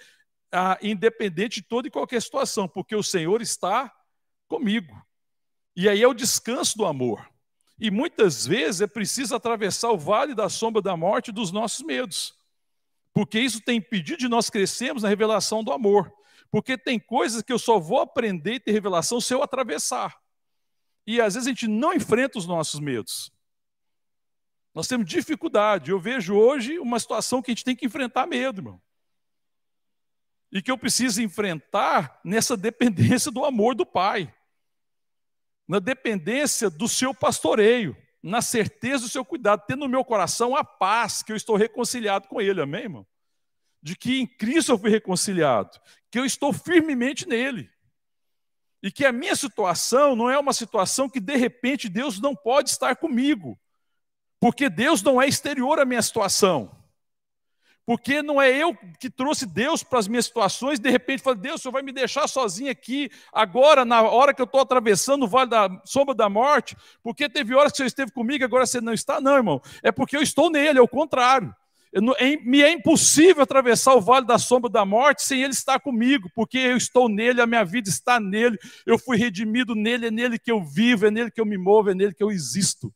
[0.81, 3.95] independente de toda e qualquer situação, porque o Senhor está
[4.49, 4.91] comigo.
[5.77, 7.29] E aí é o descanso do amor.
[7.79, 12.35] E muitas vezes é preciso atravessar o vale da sombra da morte dos nossos medos.
[13.13, 16.11] Porque isso tem impedido de nós crescermos na revelação do amor.
[16.51, 20.21] Porque tem coisas que eu só vou aprender e ter revelação se eu atravessar.
[21.07, 23.33] E às vezes a gente não enfrenta os nossos medos.
[24.75, 25.91] Nós temos dificuldade.
[25.91, 28.83] Eu vejo hoje uma situação que a gente tem que enfrentar medo, irmão.
[30.53, 34.33] E que eu preciso enfrentar nessa dependência do amor do Pai,
[35.67, 40.65] na dependência do seu pastoreio, na certeza do seu cuidado, tendo no meu coração a
[40.65, 43.07] paz que eu estou reconciliado com Ele, amém, irmão?
[43.83, 47.71] De que em Cristo eu fui reconciliado, que eu estou firmemente nele.
[48.83, 52.71] E que a minha situação não é uma situação que de repente Deus não pode
[52.71, 53.59] estar comigo.
[54.41, 56.81] Porque Deus não é exterior à minha situação.
[57.85, 61.57] Porque não é eu que trouxe Deus para as minhas situações, de repente falei, Deus,
[61.57, 65.29] o Senhor vai me deixar sozinho aqui, agora, na hora que eu estou atravessando o
[65.29, 68.81] vale da sombra da morte, porque teve horas que o Senhor esteve comigo, agora você
[68.81, 69.21] não está.
[69.21, 71.55] Não, irmão, é porque eu estou nele, é o contrário.
[71.93, 76.31] É, me é impossível atravessar o vale da sombra da morte sem ele estar comigo,
[76.35, 80.39] porque eu estou nele, a minha vida está nele, eu fui redimido nele, é nele
[80.39, 82.95] que eu vivo, é nele que eu me movo, é nele que eu existo.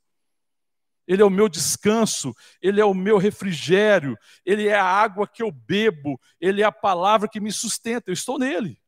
[1.07, 5.43] Ele é o meu descanso, Ele é o meu refrigério, Ele é a água que
[5.43, 8.81] eu bebo, Ele é a palavra que me sustenta, eu estou nele.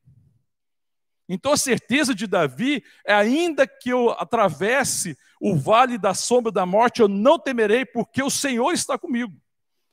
[1.29, 6.65] Então a certeza de Davi é: ainda que eu atravesse o vale da sombra da
[6.65, 9.35] morte, eu não temerei, porque o Senhor está comigo.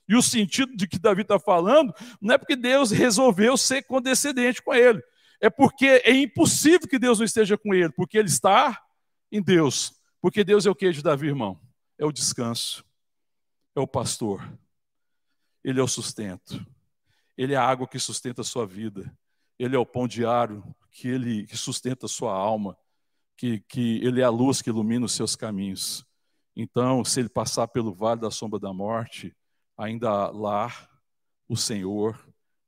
[0.08, 4.62] E o sentido de que Davi está falando não é porque Deus resolveu ser condescendente
[4.62, 5.02] com ele,
[5.42, 8.82] é porque é impossível que Deus não esteja com ele, porque ele está
[9.32, 9.94] em Deus.
[10.22, 11.60] Porque Deus é o que de Davi, irmão?
[11.98, 12.86] é o descanso,
[13.76, 14.46] é o pastor,
[15.63, 16.66] ele é o sustento,
[17.38, 19.16] ele é a água que sustenta a sua vida,
[19.58, 22.78] ele é o pão diário que ele que sustenta a sua alma,
[23.38, 26.06] que, que ele é a luz que ilumina os seus caminhos.
[26.56, 29.36] Então, se ele passar pelo vale da sombra da morte,
[29.77, 30.69] ainda lá
[31.47, 32.17] o Senhor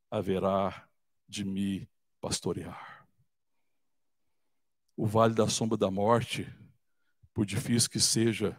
[0.10, 0.88] haverá
[1.28, 1.90] de me
[2.20, 3.08] pastorear.
[4.98, 6.48] O vale da sombra da morte,
[7.34, 8.58] por difícil que seja,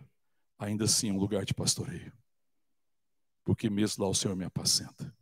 [0.59, 2.13] ainda assim um lugar de pastoreio.
[3.45, 5.15] Porque mesmo lá o Senhor me apacenta.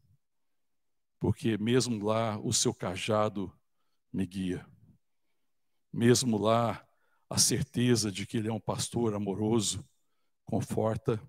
[1.21, 3.53] Porque mesmo lá o seu cajado
[4.13, 4.67] me guia.
[5.93, 6.87] Mesmo lá
[7.29, 9.85] a certeza de que Ele é um pastor amoroso
[10.45, 11.21] conforta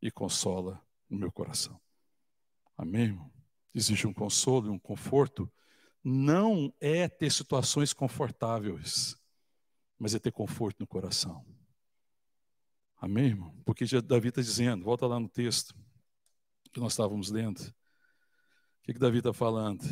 [0.00, 0.83] e consola
[1.14, 1.80] no meu coração.
[2.76, 3.18] Amém?
[3.74, 5.50] Existe um consolo e um conforto.
[6.02, 9.16] Não é ter situações confortáveis,
[9.98, 11.44] mas é ter conforto no coração.
[12.96, 13.54] Amém, irmão?
[13.64, 15.74] Porque Davi está dizendo, volta lá no texto
[16.72, 17.60] que nós estávamos lendo.
[17.60, 17.72] O
[18.82, 19.82] que, que Davi está falando?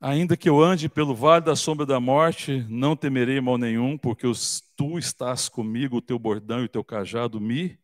[0.00, 4.26] Ainda que eu ande pelo vale da sombra da morte, não temerei mal nenhum, porque
[4.26, 7.78] os, tu estás comigo, o teu bordão e o teu cajado me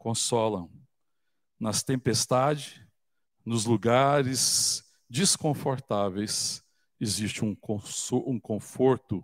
[0.00, 0.68] consolam.
[1.60, 2.80] Nas tempestades,
[3.44, 6.64] nos lugares desconfortáveis,
[6.98, 7.54] existe um,
[8.26, 9.22] um conforto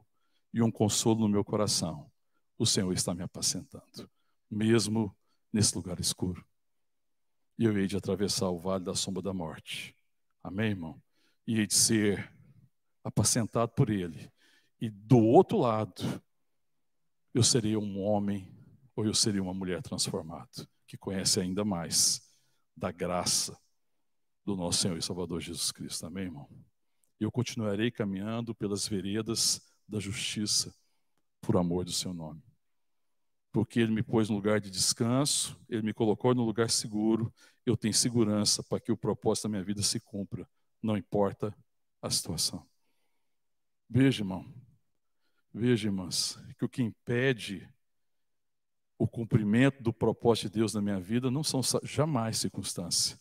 [0.52, 2.10] e um consolo no meu coração
[2.58, 4.08] o Senhor está me apacentando,
[4.50, 5.14] mesmo
[5.52, 6.44] nesse lugar escuro.
[7.58, 9.94] E eu hei de atravessar o vale da sombra da morte.
[10.42, 11.02] Amém, irmão?
[11.46, 12.32] E hei de ser
[13.02, 14.30] apacentado por Ele.
[14.80, 16.22] E do outro lado,
[17.32, 18.56] eu serei um homem
[18.96, 22.20] ou eu serei uma mulher transformado, que conhece ainda mais
[22.76, 23.56] da graça
[24.44, 26.06] do nosso Senhor e Salvador Jesus Cristo.
[26.06, 26.48] Amém, irmão?
[27.20, 30.74] Eu continuarei caminhando pelas veredas da justiça
[31.40, 32.42] por amor do seu nome
[33.56, 37.32] porque Ele me pôs no lugar de descanso, Ele me colocou no lugar seguro,
[37.64, 40.46] eu tenho segurança para que o propósito da minha vida se cumpra,
[40.82, 41.56] não importa
[42.02, 42.68] a situação.
[43.88, 44.44] Veja, irmão,
[45.54, 47.66] veja, irmãs, que o que impede
[48.98, 53.18] o cumprimento do propósito de Deus na minha vida não são jamais circunstâncias,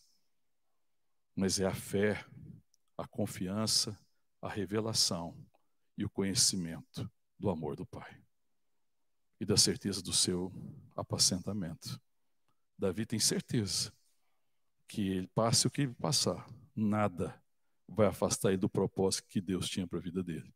[1.35, 2.25] mas é a fé,
[2.97, 3.97] a confiança,
[4.41, 5.35] a revelação
[5.97, 8.21] e o conhecimento do amor do Pai
[9.39, 10.51] e da certeza do seu
[10.95, 11.99] apacentamento.
[12.77, 13.91] Davi tem certeza
[14.87, 17.41] que ele passe o que ele passar, nada
[17.87, 20.53] vai afastar ele do propósito que Deus tinha para a vida dele.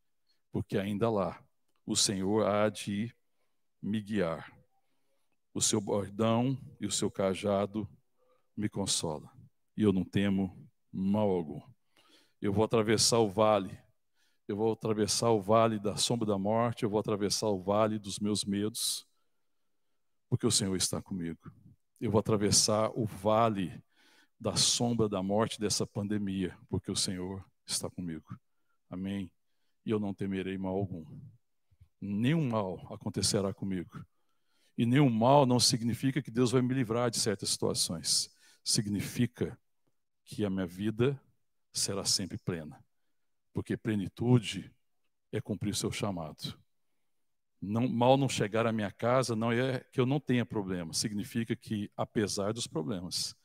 [0.51, 1.43] Porque ainda lá,
[1.85, 3.13] o Senhor há de
[3.81, 4.51] me guiar.
[5.53, 7.87] O seu bordão e o seu cajado
[8.55, 9.31] me consola.
[9.75, 11.61] E eu não temo mal algum.
[12.41, 13.77] Eu vou atravessar o vale
[14.49, 18.17] eu vou atravessar o vale da sombra da morte, eu vou atravessar o vale dos
[18.17, 19.05] meus medos,
[20.27, 21.51] porque o Senhor está comigo.
[22.01, 23.79] Eu vou atravessar o vale
[24.39, 28.35] da sombra da morte dessa pandemia, porque o Senhor está comigo.
[28.89, 29.31] Amém?
[29.85, 31.05] E eu não temerei mal algum.
[32.01, 34.03] Nenhum mal acontecerá comigo.
[34.79, 38.35] E nenhum mal não significa que Deus vai me livrar de certas situações.
[38.63, 39.55] Significa
[40.25, 41.21] que a minha vida
[41.71, 42.83] será sempre plena
[43.53, 44.73] porque plenitude
[45.31, 46.57] é cumprir o seu chamado.
[47.61, 51.55] Não, mal não chegar à minha casa não é que eu não tenha problema, significa
[51.57, 53.35] que, apesar dos problemas,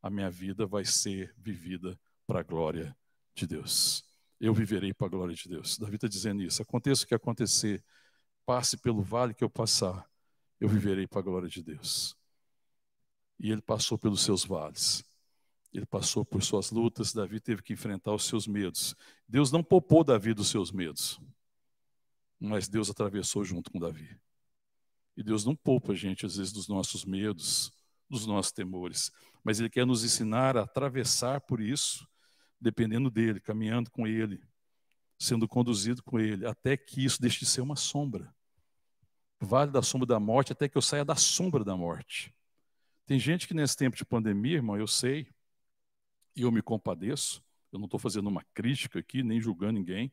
[0.00, 2.96] a minha vida vai ser vivida para a glória
[3.34, 4.04] de Deus.
[4.38, 5.76] Eu viverei para a glória de Deus.
[5.76, 6.62] Davi está dizendo isso.
[6.62, 7.82] Aconteça o que acontecer,
[8.46, 10.08] passe pelo vale que eu passar,
[10.64, 12.16] eu viverei para a glória de Deus.
[13.38, 15.04] E ele passou pelos seus vales.
[15.72, 18.94] Ele passou por suas lutas, Davi teve que enfrentar os seus medos.
[19.28, 21.20] Deus não poupou Davi dos seus medos,
[22.38, 24.18] mas Deus atravessou junto com Davi.
[25.16, 27.72] E Deus não poupa a gente, às vezes, dos nossos medos,
[28.08, 29.10] dos nossos temores,
[29.42, 32.06] mas Ele quer nos ensinar a atravessar por isso,
[32.60, 34.40] dependendo dEle, caminhando com Ele,
[35.18, 38.32] sendo conduzido com Ele, até que isso deixe de ser uma sombra.
[39.44, 42.34] Vale da sombra da morte, até que eu saia da sombra da morte.
[43.06, 45.28] Tem gente que nesse tempo de pandemia, irmão, eu sei,
[46.34, 50.12] e eu me compadeço, eu não estou fazendo uma crítica aqui, nem julgando ninguém,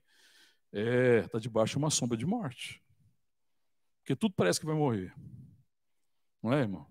[0.72, 2.82] está é, tá debaixo de uma sombra de morte.
[4.00, 5.14] Porque tudo parece que vai morrer.
[6.42, 6.88] Não é, irmão?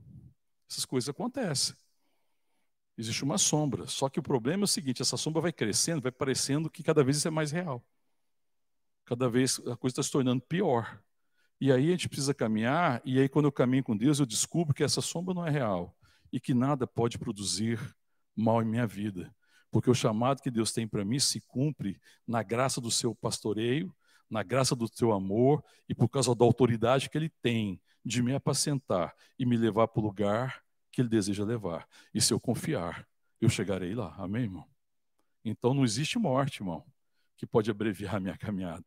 [0.71, 1.75] Essas coisas acontecem.
[2.97, 3.87] Existe uma sombra.
[3.87, 7.03] Só que o problema é o seguinte: essa sombra vai crescendo, vai parecendo que cada
[7.03, 7.85] vez isso é mais real.
[9.05, 11.03] Cada vez a coisa está se tornando pior.
[11.61, 14.75] E aí a gente precisa caminhar, e aí quando eu caminho com Deus, eu descubro
[14.75, 15.95] que essa sombra não é real
[16.33, 17.79] e que nada pode produzir
[18.35, 19.35] mal em minha vida.
[19.71, 23.95] Porque o chamado que Deus tem para mim se cumpre na graça do seu pastoreio,
[24.29, 28.35] na graça do seu amor e por causa da autoridade que ele tem de me
[28.35, 31.87] apacentar e me levar para o lugar que ele deseja levar.
[32.15, 33.07] E se eu confiar,
[33.41, 34.15] eu chegarei lá.
[34.17, 34.67] Amém, irmão?
[35.45, 36.85] Então não existe morte, irmão,
[37.37, 38.85] que pode abreviar a minha caminhada.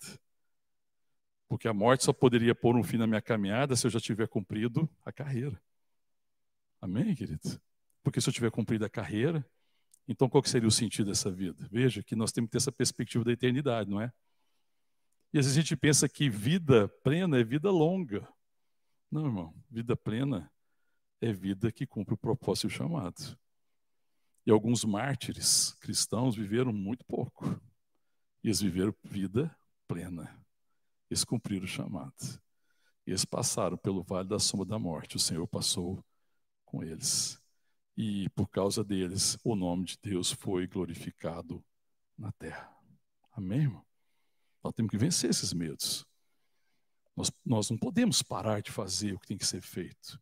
[1.48, 4.28] Porque a morte só poderia pôr um fim na minha caminhada se eu já tiver
[4.28, 5.62] cumprido a carreira.
[6.82, 7.62] Amém, querido?
[8.04, 9.46] Porque se eu tiver cumprido a carreira,
[10.08, 11.68] então qual seria o sentido dessa vida?
[11.72, 14.12] Veja que nós temos que ter essa perspectiva da eternidade, não é?
[15.32, 18.28] E às vezes a gente pensa que vida plena é vida longa.
[19.10, 20.52] Não, irmão, vida plena
[21.22, 23.38] é vida que cumpre o propósito e o chamado.
[24.46, 27.60] E alguns mártires cristãos viveram muito pouco.
[28.44, 29.56] E eles viveram vida
[29.88, 30.43] plena.
[31.14, 32.14] Eles cumpriram o chamado.
[33.06, 35.16] E eles passaram pelo vale da sombra da morte.
[35.16, 36.04] O Senhor passou
[36.66, 37.40] com eles
[37.96, 41.64] e por causa deles o nome de Deus foi glorificado
[42.18, 42.76] na terra.
[43.32, 43.86] Amém, irmão?
[44.64, 46.04] Nós temos que vencer esses medos.
[47.16, 50.20] Nós, nós não podemos parar de fazer o que tem que ser feito.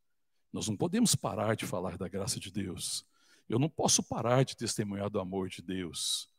[0.52, 3.06] Nós não podemos parar de falar da graça de Deus.
[3.48, 6.30] Eu não posso parar de testemunhar do amor de Deus.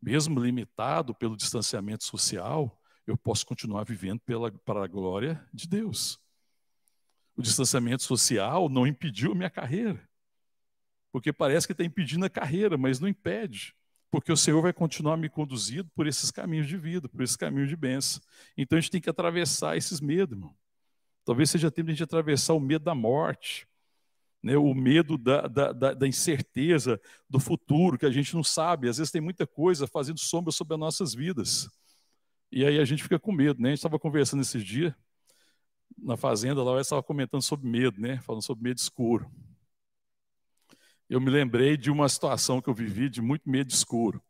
[0.00, 6.18] Mesmo limitado pelo distanciamento social, eu posso continuar vivendo pela, para a glória de Deus.
[7.36, 10.08] O distanciamento social não impediu a minha carreira
[11.14, 13.72] porque parece que está impedindo a carreira, mas não impede,
[14.10, 17.68] porque o Senhor vai continuar me conduzindo por esses caminhos de vida, por esses caminhos
[17.68, 18.20] de bênção.
[18.56, 20.56] Então a gente tem que atravessar esses medos, irmão.
[21.24, 23.64] Talvez seja tempo de a gente atravessar o medo da morte,
[24.42, 27.00] né, o medo da, da, da, da, incerteza
[27.30, 28.88] do futuro, que a gente não sabe.
[28.88, 31.70] Às vezes tem muita coisa fazendo sombra sobre as nossas vidas.
[32.54, 33.68] E aí a gente fica com medo, né?
[33.68, 34.94] A gente estava conversando esses dias
[35.98, 38.20] na fazenda lá, eu estava comentando sobre medo, né?
[38.20, 39.30] Falando sobre medo escuro
[41.08, 44.22] eu me lembrei de uma situação que eu vivi de muito medo escuro.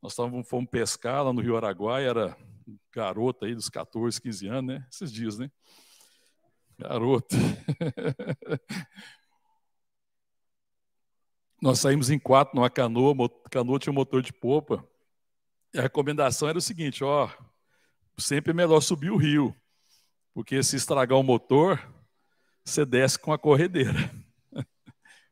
[0.00, 2.36] Nós estávamos, fomos pescar lá no Rio Araguaia, era
[2.92, 4.86] garota aí dos 14, 15 anos, né?
[4.90, 5.50] Esses dias, né?
[6.78, 7.36] Garota.
[11.60, 13.14] Nós saímos em quatro numa canoa,
[13.44, 14.84] a canoa tinha um motor de popa.
[15.74, 17.30] A recomendação era o seguinte, ó,
[18.18, 19.54] sempre é melhor subir o rio,
[20.34, 21.80] porque se estragar o motor,
[22.64, 24.10] você desce com a corredeira.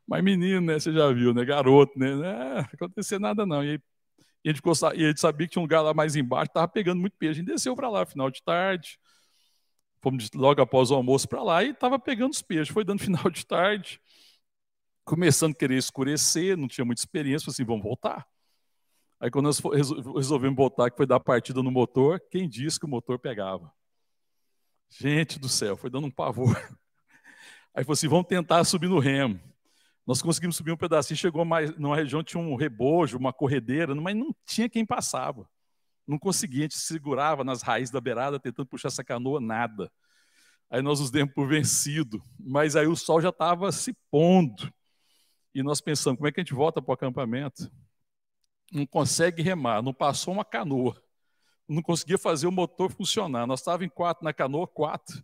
[0.07, 0.79] Mas menino, né?
[0.79, 1.45] Você já viu, né?
[1.45, 2.15] Garoto, né?
[2.15, 3.63] Não é, acontecer nada não.
[3.63, 3.79] E, aí,
[4.43, 4.61] e a, gente
[4.95, 7.39] e a gente sabia que tinha um lugar lá mais embaixo, tava pegando muito peixe.
[7.39, 8.99] A gente desceu para lá, final de tarde.
[10.01, 12.73] Fomos logo após o almoço para lá e tava pegando os peixes.
[12.73, 14.01] Foi dando final de tarde.
[15.05, 18.25] Começando a querer escurecer, não tinha muita experiência, falei assim, vamos voltar.
[19.21, 19.61] Aí quando nós
[20.15, 23.71] resolvemos voltar, que foi dar partida no motor, quem disse que o motor pegava?
[24.89, 26.55] Gente do céu, foi dando um pavor.
[27.71, 29.39] Aí falou assim, vamos tentar subir no remo.
[30.07, 34.15] Nós conseguimos subir um pedacinho, chegou mais numa região tinha um rebojo, uma corredeira, mas
[34.15, 35.47] não tinha quem passava.
[36.07, 39.91] Não conseguia, a gente segurava nas raízes da beirada tentando puxar essa canoa, nada.
[40.67, 44.73] Aí nós nos demos por vencido, mas aí o sol já estava se pondo.
[45.53, 47.71] E nós pensamos, como é que a gente volta para o acampamento?
[48.71, 51.01] Não consegue remar, não passou uma canoa.
[51.67, 53.45] Não conseguia fazer o motor funcionar.
[53.45, 55.23] Nós estávamos em quatro na canoa, quatro.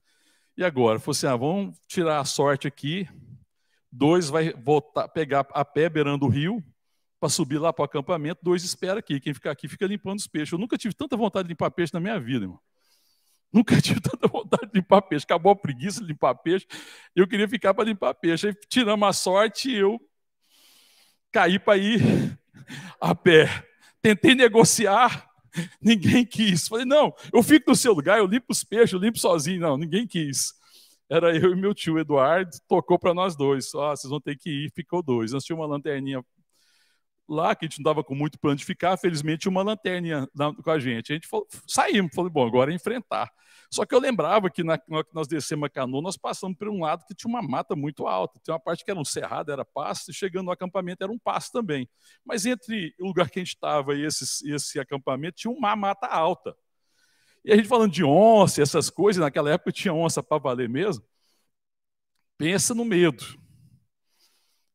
[0.56, 1.00] E agora?
[1.00, 3.08] Falei assim, ah, vamos tirar a sorte aqui,
[3.92, 6.64] dois vai voltar, pegar a pé beirando o rio,
[7.20, 9.20] para subir lá para o acampamento, dois espera aqui.
[9.20, 10.52] Quem ficar aqui fica limpando os peixes.
[10.52, 12.60] Eu nunca tive tanta vontade de limpar peixe na minha vida, irmão.
[13.52, 15.26] Nunca tive tanta vontade de limpar peixe.
[15.26, 16.68] Acabou a preguiça de limpar peixe.
[17.16, 18.48] Eu queria ficar para limpar peixe.
[18.48, 20.00] Aí tiramos a sorte e eu
[21.32, 22.38] caí para ir
[23.00, 23.48] a pé.
[24.02, 25.28] Tentei negociar,
[25.82, 26.68] ninguém quis.
[26.68, 29.62] Falei, não, eu fico no seu lugar, eu limpo os peixes, eu limpo sozinho.
[29.62, 30.54] Não, ninguém quis.
[31.10, 33.74] Era eu e meu tio Eduardo, tocou para nós dois.
[33.74, 35.32] Ó, vocês vão ter que ir, ficou dois.
[35.32, 36.22] Nós tínhamos uma lanterninha
[37.28, 40.28] lá, que a gente não dava com muito plano de ficar, felizmente tinha uma lanterninha
[40.64, 41.12] com a gente.
[41.12, 43.32] A gente falou, saímos, falou, bom, agora é enfrentar.
[43.70, 46.70] Só que eu lembrava que na, na que nós descemos a canoa, nós passamos por
[46.70, 48.40] um lado que tinha uma mata muito alta.
[48.44, 51.20] Tem uma parte que era um cerrado, era pasto, e chegando no acampamento era um
[51.20, 51.90] pasto também.
[52.26, 56.08] Mas entre o lugar que a gente estava e esse, esse acampamento tinha uma mata
[56.08, 56.56] alta.
[57.44, 61.04] E a gente falando de onça, essas coisas, naquela época tinha onça para valer mesmo.
[62.38, 63.26] Pensa no medo.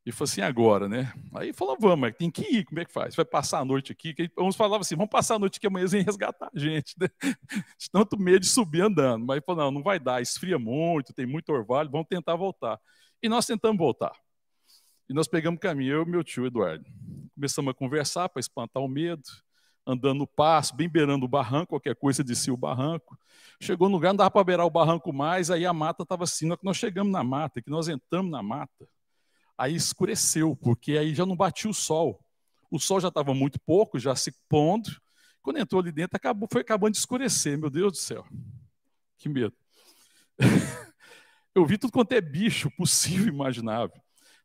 [0.05, 1.13] E falou assim, agora, né?
[1.33, 3.15] Aí falou, vamos, tem que ir, como é que faz?
[3.15, 4.15] Vai passar a noite aqui?
[4.37, 7.09] Uns falavam assim, vamos passar a noite aqui amanhã sem resgatar a gente, né?
[7.79, 9.25] De tanto medo de subir andando.
[9.25, 12.81] Mas falou, não, não vai dar, esfria muito, tem muito orvalho, vamos tentar voltar.
[13.23, 14.13] E nós tentamos voltar.
[15.09, 16.85] E nós pegamos caminho, eu e meu tio Eduardo.
[17.35, 19.23] Começamos a conversar para espantar o medo,
[19.87, 23.17] andando no passo, bem beirando o barranco, qualquer coisa descia o barranco.
[23.61, 26.49] Chegou no lugar, não dava para beirar o barranco mais, aí a mata estava assim,
[26.61, 28.89] nós chegamos na mata, que nós entramos na mata,
[29.57, 32.25] aí escureceu, porque aí já não batia o sol.
[32.71, 34.91] O sol já estava muito pouco, já se pondo.
[35.43, 37.59] Quando entrou ali dentro, acabou, foi acabando de escurecer.
[37.59, 38.25] Meu Deus do céu,
[39.19, 39.55] que medo.
[41.55, 44.01] Eu vi tudo quanto é bicho possível e imaginável.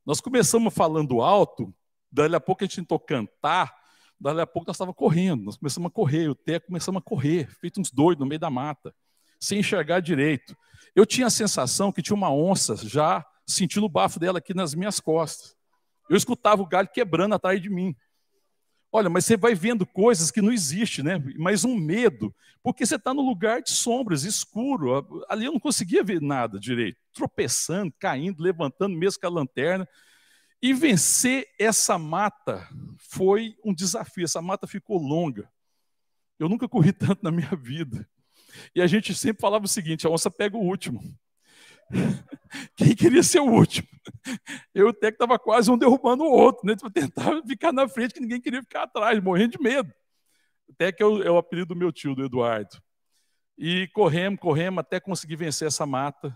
[0.06, 1.74] Nós começamos falando alto,
[2.12, 3.74] daí a pouco a gente tentou cantar,
[4.20, 5.44] daí a pouco nós estávamos correndo.
[5.44, 8.50] Nós começamos a correr, o Teco começamos a correr, feito uns doidos no meio da
[8.50, 8.94] mata,
[9.40, 10.58] sem enxergar direito.
[10.94, 14.76] Eu tinha a sensação que tinha uma onça já sentindo o bafo dela aqui nas
[14.76, 15.56] minhas costas.
[16.10, 17.96] Eu escutava o galho quebrando atrás de mim.
[18.92, 21.22] Olha, mas você vai vendo coisas que não existem, né?
[21.38, 22.34] Mas um medo,
[22.64, 25.26] porque você está no lugar de sombras, escuro.
[25.30, 26.98] Ali eu não conseguia ver nada direito.
[27.14, 29.88] Tropeçando, caindo, levantando, mesmo com a lanterna.
[30.62, 32.68] E vencer essa mata
[32.98, 34.24] foi um desafio.
[34.24, 35.52] Essa mata ficou longa.
[36.40, 38.08] Eu nunca corri tanto na minha vida.
[38.74, 41.02] E a gente sempre falava o seguinte: a onça pega o último.
[42.76, 43.88] Quem queria ser o último?
[44.74, 46.76] Eu até que estava quase um derrubando o outro, né?
[46.80, 49.94] Para tentar ficar na frente, que ninguém queria ficar atrás, morrendo de medo.
[50.70, 52.82] Até que é o, é o apelido do meu tio, do Eduardo.
[53.58, 56.36] E corremos, corremos até conseguir vencer essa mata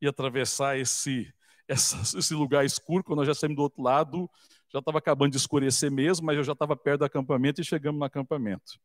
[0.00, 1.32] e atravessar esse,
[1.66, 3.04] essa, esse lugar escuro.
[3.04, 4.28] Quando nós já saímos do outro lado,
[4.72, 7.98] já estava acabando de escurecer mesmo, mas eu já estava perto do acampamento e chegamos
[7.98, 8.78] no acampamento.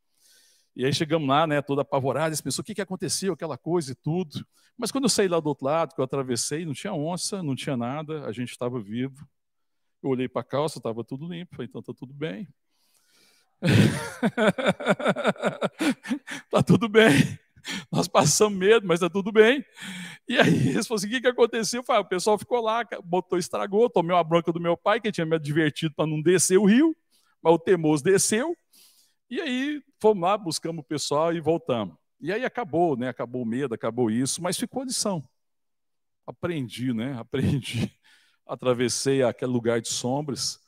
[0.76, 3.96] E aí chegamos lá, né, toda apavorada, pensou o que, que aconteceu, aquela coisa e
[3.96, 4.44] tudo.
[4.78, 7.56] Mas quando eu saí lá do outro lado, que eu atravessei, não tinha onça, não
[7.56, 9.28] tinha nada, a gente estava vivo.
[10.02, 12.48] Eu olhei para a calça, estava tudo limpo, então está tudo bem.
[16.50, 17.38] tá tudo bem.
[17.92, 19.64] Nós passamos medo, mas tá tudo bem.
[20.28, 21.84] E aí eles falaram assim: o que, que aconteceu?
[21.84, 25.26] Falei, o pessoal ficou lá, botou, estragou, tomei uma bronca do meu pai, que tinha
[25.26, 26.96] me advertido para não descer o rio,
[27.42, 28.58] mas o temoso desceu.
[29.34, 31.96] E aí fomos lá, buscamos o pessoal e voltamos.
[32.22, 33.10] E aí acabou, né?
[33.10, 35.28] Acabou o medo, acabou isso, mas ficou a lição.
[36.24, 37.18] Aprendi, né?
[37.18, 37.92] Aprendi.
[38.46, 40.60] Atravessei aquele lugar de sombras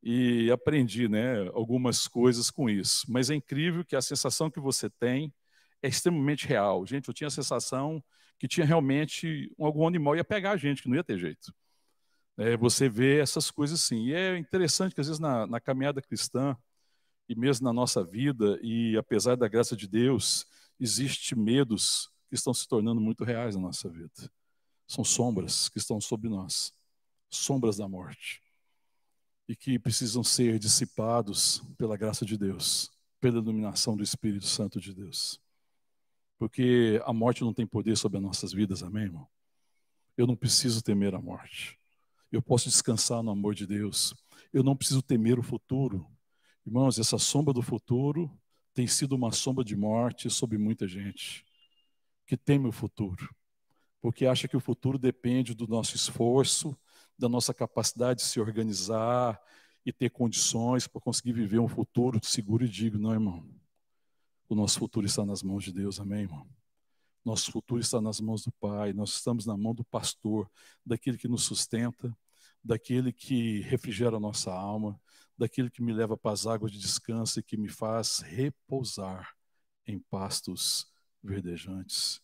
[0.00, 1.48] e aprendi, né?
[1.52, 3.10] Algumas coisas com isso.
[3.10, 5.34] Mas é incrível que a sensação que você tem
[5.82, 6.86] é extremamente real.
[6.86, 8.00] Gente, eu tinha a sensação
[8.38, 11.52] que tinha realmente algum animal ia pegar a gente, que não ia ter jeito.
[12.38, 14.06] É, você vê essas coisas assim.
[14.06, 16.56] E é interessante que às vezes na, na caminhada cristã
[17.28, 20.46] e mesmo na nossa vida, e apesar da graça de Deus,
[20.78, 24.30] existe medos que estão se tornando muito reais na nossa vida.
[24.86, 26.74] São sombras que estão sobre nós,
[27.30, 28.42] sombras da morte,
[29.48, 34.92] e que precisam ser dissipados pela graça de Deus, pela iluminação do Espírito Santo de
[34.92, 35.40] Deus.
[36.38, 39.28] Porque a morte não tem poder sobre as nossas vidas, amém, irmão?
[40.16, 41.78] Eu não preciso temer a morte.
[42.30, 44.14] Eu posso descansar no amor de Deus.
[44.52, 46.06] Eu não preciso temer o futuro,
[46.64, 48.30] Irmãos, essa sombra do futuro
[48.72, 51.44] tem sido uma sombra de morte sobre muita gente
[52.24, 53.34] que teme o futuro,
[54.00, 56.76] porque acha que o futuro depende do nosso esforço,
[57.18, 59.40] da nossa capacidade de se organizar
[59.84, 63.44] e ter condições para conseguir viver um futuro seguro e digno, não, irmão.
[64.48, 66.46] O nosso futuro está nas mãos de Deus, amém, irmão?
[67.24, 70.48] Nosso futuro está nas mãos do Pai, nós estamos na mão do pastor,
[70.86, 72.16] daquele que nos sustenta,
[72.62, 75.00] daquele que refrigera a nossa alma,
[75.42, 79.34] daquele que me leva para as águas de descanso e que me faz repousar
[79.84, 80.86] em pastos
[81.20, 82.22] verdejantes.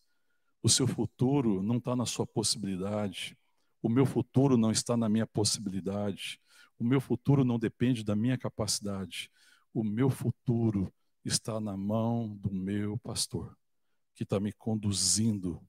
[0.62, 3.36] O seu futuro não está na sua possibilidade.
[3.82, 6.40] O meu futuro não está na minha possibilidade.
[6.78, 9.28] O meu futuro não depende da minha capacidade.
[9.74, 10.92] O meu futuro
[11.24, 13.56] está na mão do meu pastor,
[14.14, 15.60] que está me conduzindo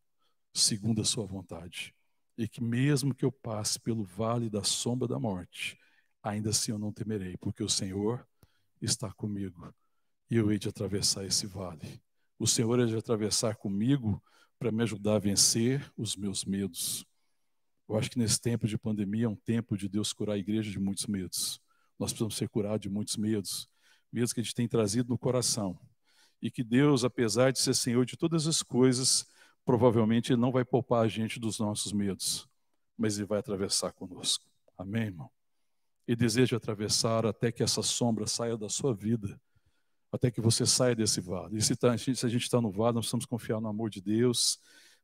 [0.53, 1.95] segundo a sua vontade.
[2.37, 5.75] E que mesmo que eu passe pelo vale da sombra da morte,
[6.21, 8.27] ainda assim eu não temerei, porque o Senhor
[8.81, 9.73] está comigo.
[10.29, 12.01] E eu hei de atravessar esse vale.
[12.37, 14.21] O Senhor hei de atravessar comigo
[14.57, 17.05] para me ajudar a vencer os meus medos.
[17.87, 20.69] Eu acho que nesse tempo de pandemia é um tempo de Deus curar a igreja
[20.69, 21.59] de muitos medos.
[21.97, 23.67] Nós precisamos ser curados de muitos medos,
[24.11, 25.79] medos que a gente tem trazido no coração.
[26.41, 29.25] E que Deus, apesar de ser Senhor de todas as coisas,
[29.65, 32.47] provavelmente Ele não vai poupar a gente dos nossos medos,
[32.97, 34.45] mas Ele vai atravessar conosco.
[34.77, 35.29] Amém, irmão?
[36.09, 39.39] E deseja atravessar até que essa sombra saia da sua vida,
[40.11, 41.59] até que você saia desse vale.
[41.59, 44.01] E se, tá, se a gente está no vale, nós precisamos confiar no amor de
[44.01, 44.59] Deus,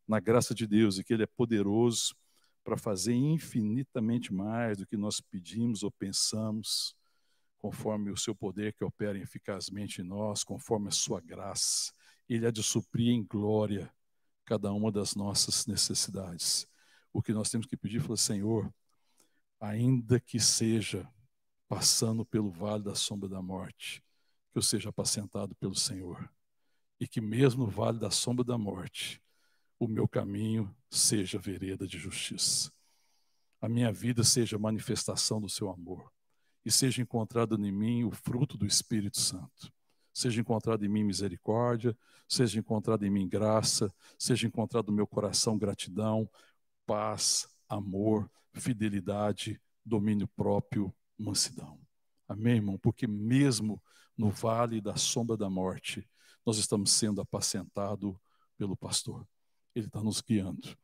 [0.08, 2.16] na graça de Deus, e que Ele é poderoso
[2.64, 6.96] para fazer infinitamente mais do que nós pedimos ou pensamos,
[7.60, 11.94] conforme o seu poder que opera eficazmente em nós, conforme a sua graça.
[12.28, 13.94] Ele há de suprir em glória
[14.44, 16.68] cada uma das nossas necessidades.
[17.14, 18.74] O que nós temos que pedir, falar, Senhor,
[19.66, 21.10] ainda que seja
[21.68, 24.04] passando pelo vale da sombra da morte,
[24.52, 26.30] que eu seja apacentado pelo Senhor.
[27.00, 29.22] E que mesmo no vale da sombra da morte,
[29.80, 32.72] o meu caminho seja vereda de justiça.
[33.60, 36.12] A minha vida seja manifestação do seu amor.
[36.64, 39.74] E seja encontrado em mim o fruto do Espírito Santo.
[40.14, 41.98] Seja encontrado em mim misericórdia,
[42.30, 46.30] seja encontrado em mim graça, seja encontrado no meu coração gratidão,
[46.86, 51.80] paz, amor, fidelidade, domínio próprio, mansidão.
[52.28, 52.78] Amém, irmão?
[52.78, 53.82] Porque mesmo
[54.18, 56.08] no vale da sombra da morte,
[56.46, 58.16] nós estamos sendo apacentados
[58.58, 59.28] pelo pastor
[59.76, 60.76] ele está nos guiando.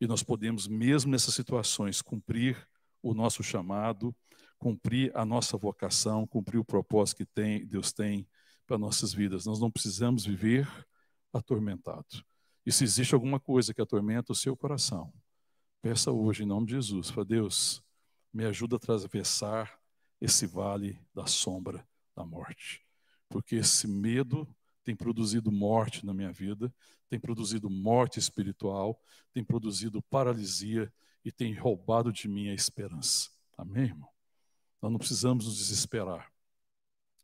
[0.00, 2.66] E nós podemos, mesmo nessas situações, cumprir
[3.02, 4.14] o nosso chamado,
[4.58, 8.26] cumprir a nossa vocação, cumprir o propósito que tem, Deus tem
[8.66, 9.44] para nossas vidas.
[9.44, 10.68] Nós não precisamos viver
[11.32, 12.24] atormentado.
[12.64, 15.12] E se existe alguma coisa que atormenta o seu coração,
[15.88, 17.80] peça hoje em nome de Jesus, para Deus,
[18.32, 19.80] me ajuda a atravessar
[20.20, 22.84] esse vale da sombra da morte.
[23.28, 24.48] Porque esse medo
[24.82, 26.74] tem produzido morte na minha vida,
[27.08, 29.00] tem produzido morte espiritual,
[29.32, 30.92] tem produzido paralisia
[31.24, 33.30] e tem roubado de mim a esperança.
[33.56, 34.10] Amém, irmão?
[34.82, 36.32] Nós não precisamos nos desesperar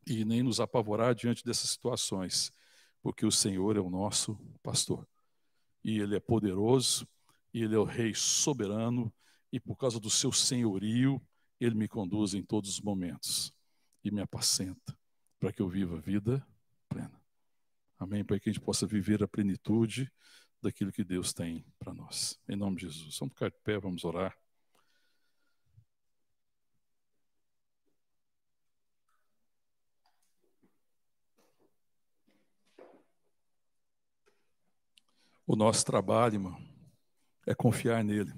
[0.07, 2.53] e nem nos apavorar diante dessas situações,
[3.03, 5.05] porque o Senhor é o nosso pastor.
[5.83, 7.09] E Ele é poderoso,
[7.53, 9.13] e Ele é o Rei soberano,
[9.53, 11.21] e por causa do seu senhorio,
[11.61, 13.53] Ele me conduz em todos os momentos
[14.03, 14.97] e me apacenta
[15.39, 16.47] para que eu viva a vida
[16.89, 17.21] plena.
[17.99, 18.25] Amém?
[18.25, 20.11] Para que a gente possa viver a plenitude
[20.61, 22.39] daquilo que Deus tem para nós.
[22.49, 23.19] Em nome de Jesus.
[23.19, 24.37] Vamos ficar de pé, vamos orar.
[35.47, 36.72] O nosso trabalho, irmão,
[37.47, 38.33] é confiar nele,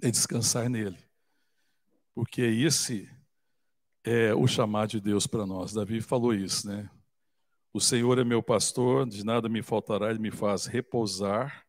[0.00, 0.98] é descansar nele.
[2.14, 3.08] Porque esse
[4.04, 5.72] é o chamado de Deus para nós.
[5.72, 6.90] Davi falou isso, né?
[7.72, 11.66] O Senhor é meu pastor, de nada me faltará, ele me faz repousar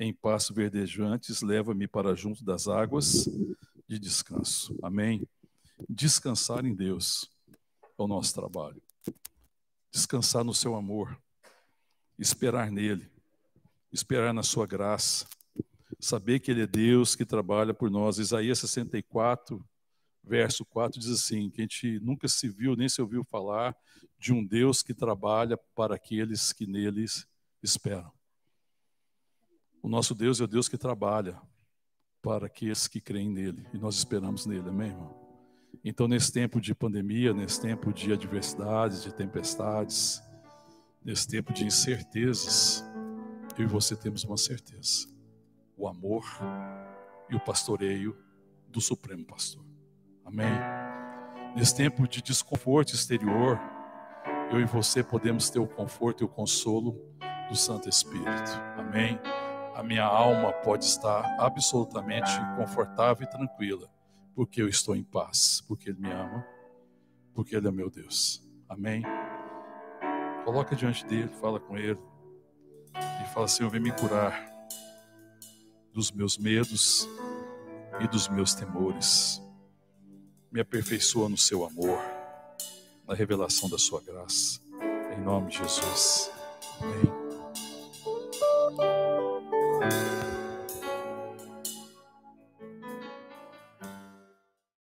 [0.00, 3.28] em pastos verdejantes, leva-me para junto das águas
[3.86, 4.76] de descanso.
[4.82, 5.26] Amém.
[5.88, 8.82] Descansar em Deus é o nosso trabalho.
[9.92, 11.16] Descansar no seu amor,
[12.18, 13.10] esperar nele,
[13.92, 15.26] esperar na sua graça,
[15.98, 18.18] saber que ele é Deus que trabalha por nós.
[18.18, 19.64] Isaías 64,
[20.22, 23.76] verso 4 diz assim: que a gente nunca se viu nem se ouviu falar
[24.18, 27.26] de um Deus que trabalha para aqueles que neles
[27.62, 28.12] esperam.
[29.82, 31.40] O nosso Deus é o Deus que trabalha
[32.20, 35.28] para aqueles que creem nele e nós esperamos nele, amém, irmão?
[35.84, 40.20] Então, nesse tempo de pandemia, nesse tempo de adversidades, de tempestades,
[41.04, 42.84] nesse tempo de incertezas,
[43.56, 45.06] eu e você temos uma certeza:
[45.78, 46.24] o amor
[47.30, 48.16] e o pastoreio
[48.66, 49.64] do Supremo Pastor.
[50.24, 50.50] Amém?
[51.54, 53.58] Nesse tempo de desconforto exterior,
[54.50, 57.00] eu e você podemos ter o conforto e o consolo
[57.48, 58.50] do Santo Espírito.
[58.76, 59.18] Amém?
[59.74, 63.88] A minha alma pode estar absolutamente confortável e tranquila,
[64.34, 66.44] porque eu estou em paz, porque Ele me ama,
[67.32, 68.42] porque Ele é meu Deus.
[68.68, 69.02] Amém?
[70.44, 71.98] Coloca diante dele, fala com Ele
[72.94, 74.47] e fala: Senhor, vem me curar
[75.98, 77.08] dos meus medos
[78.00, 79.42] e dos meus temores.
[80.48, 81.98] Me aperfeiçoa no seu amor,
[83.04, 84.60] na revelação da sua graça.
[85.12, 86.30] Em nome de Jesus.
[86.80, 87.28] Amém.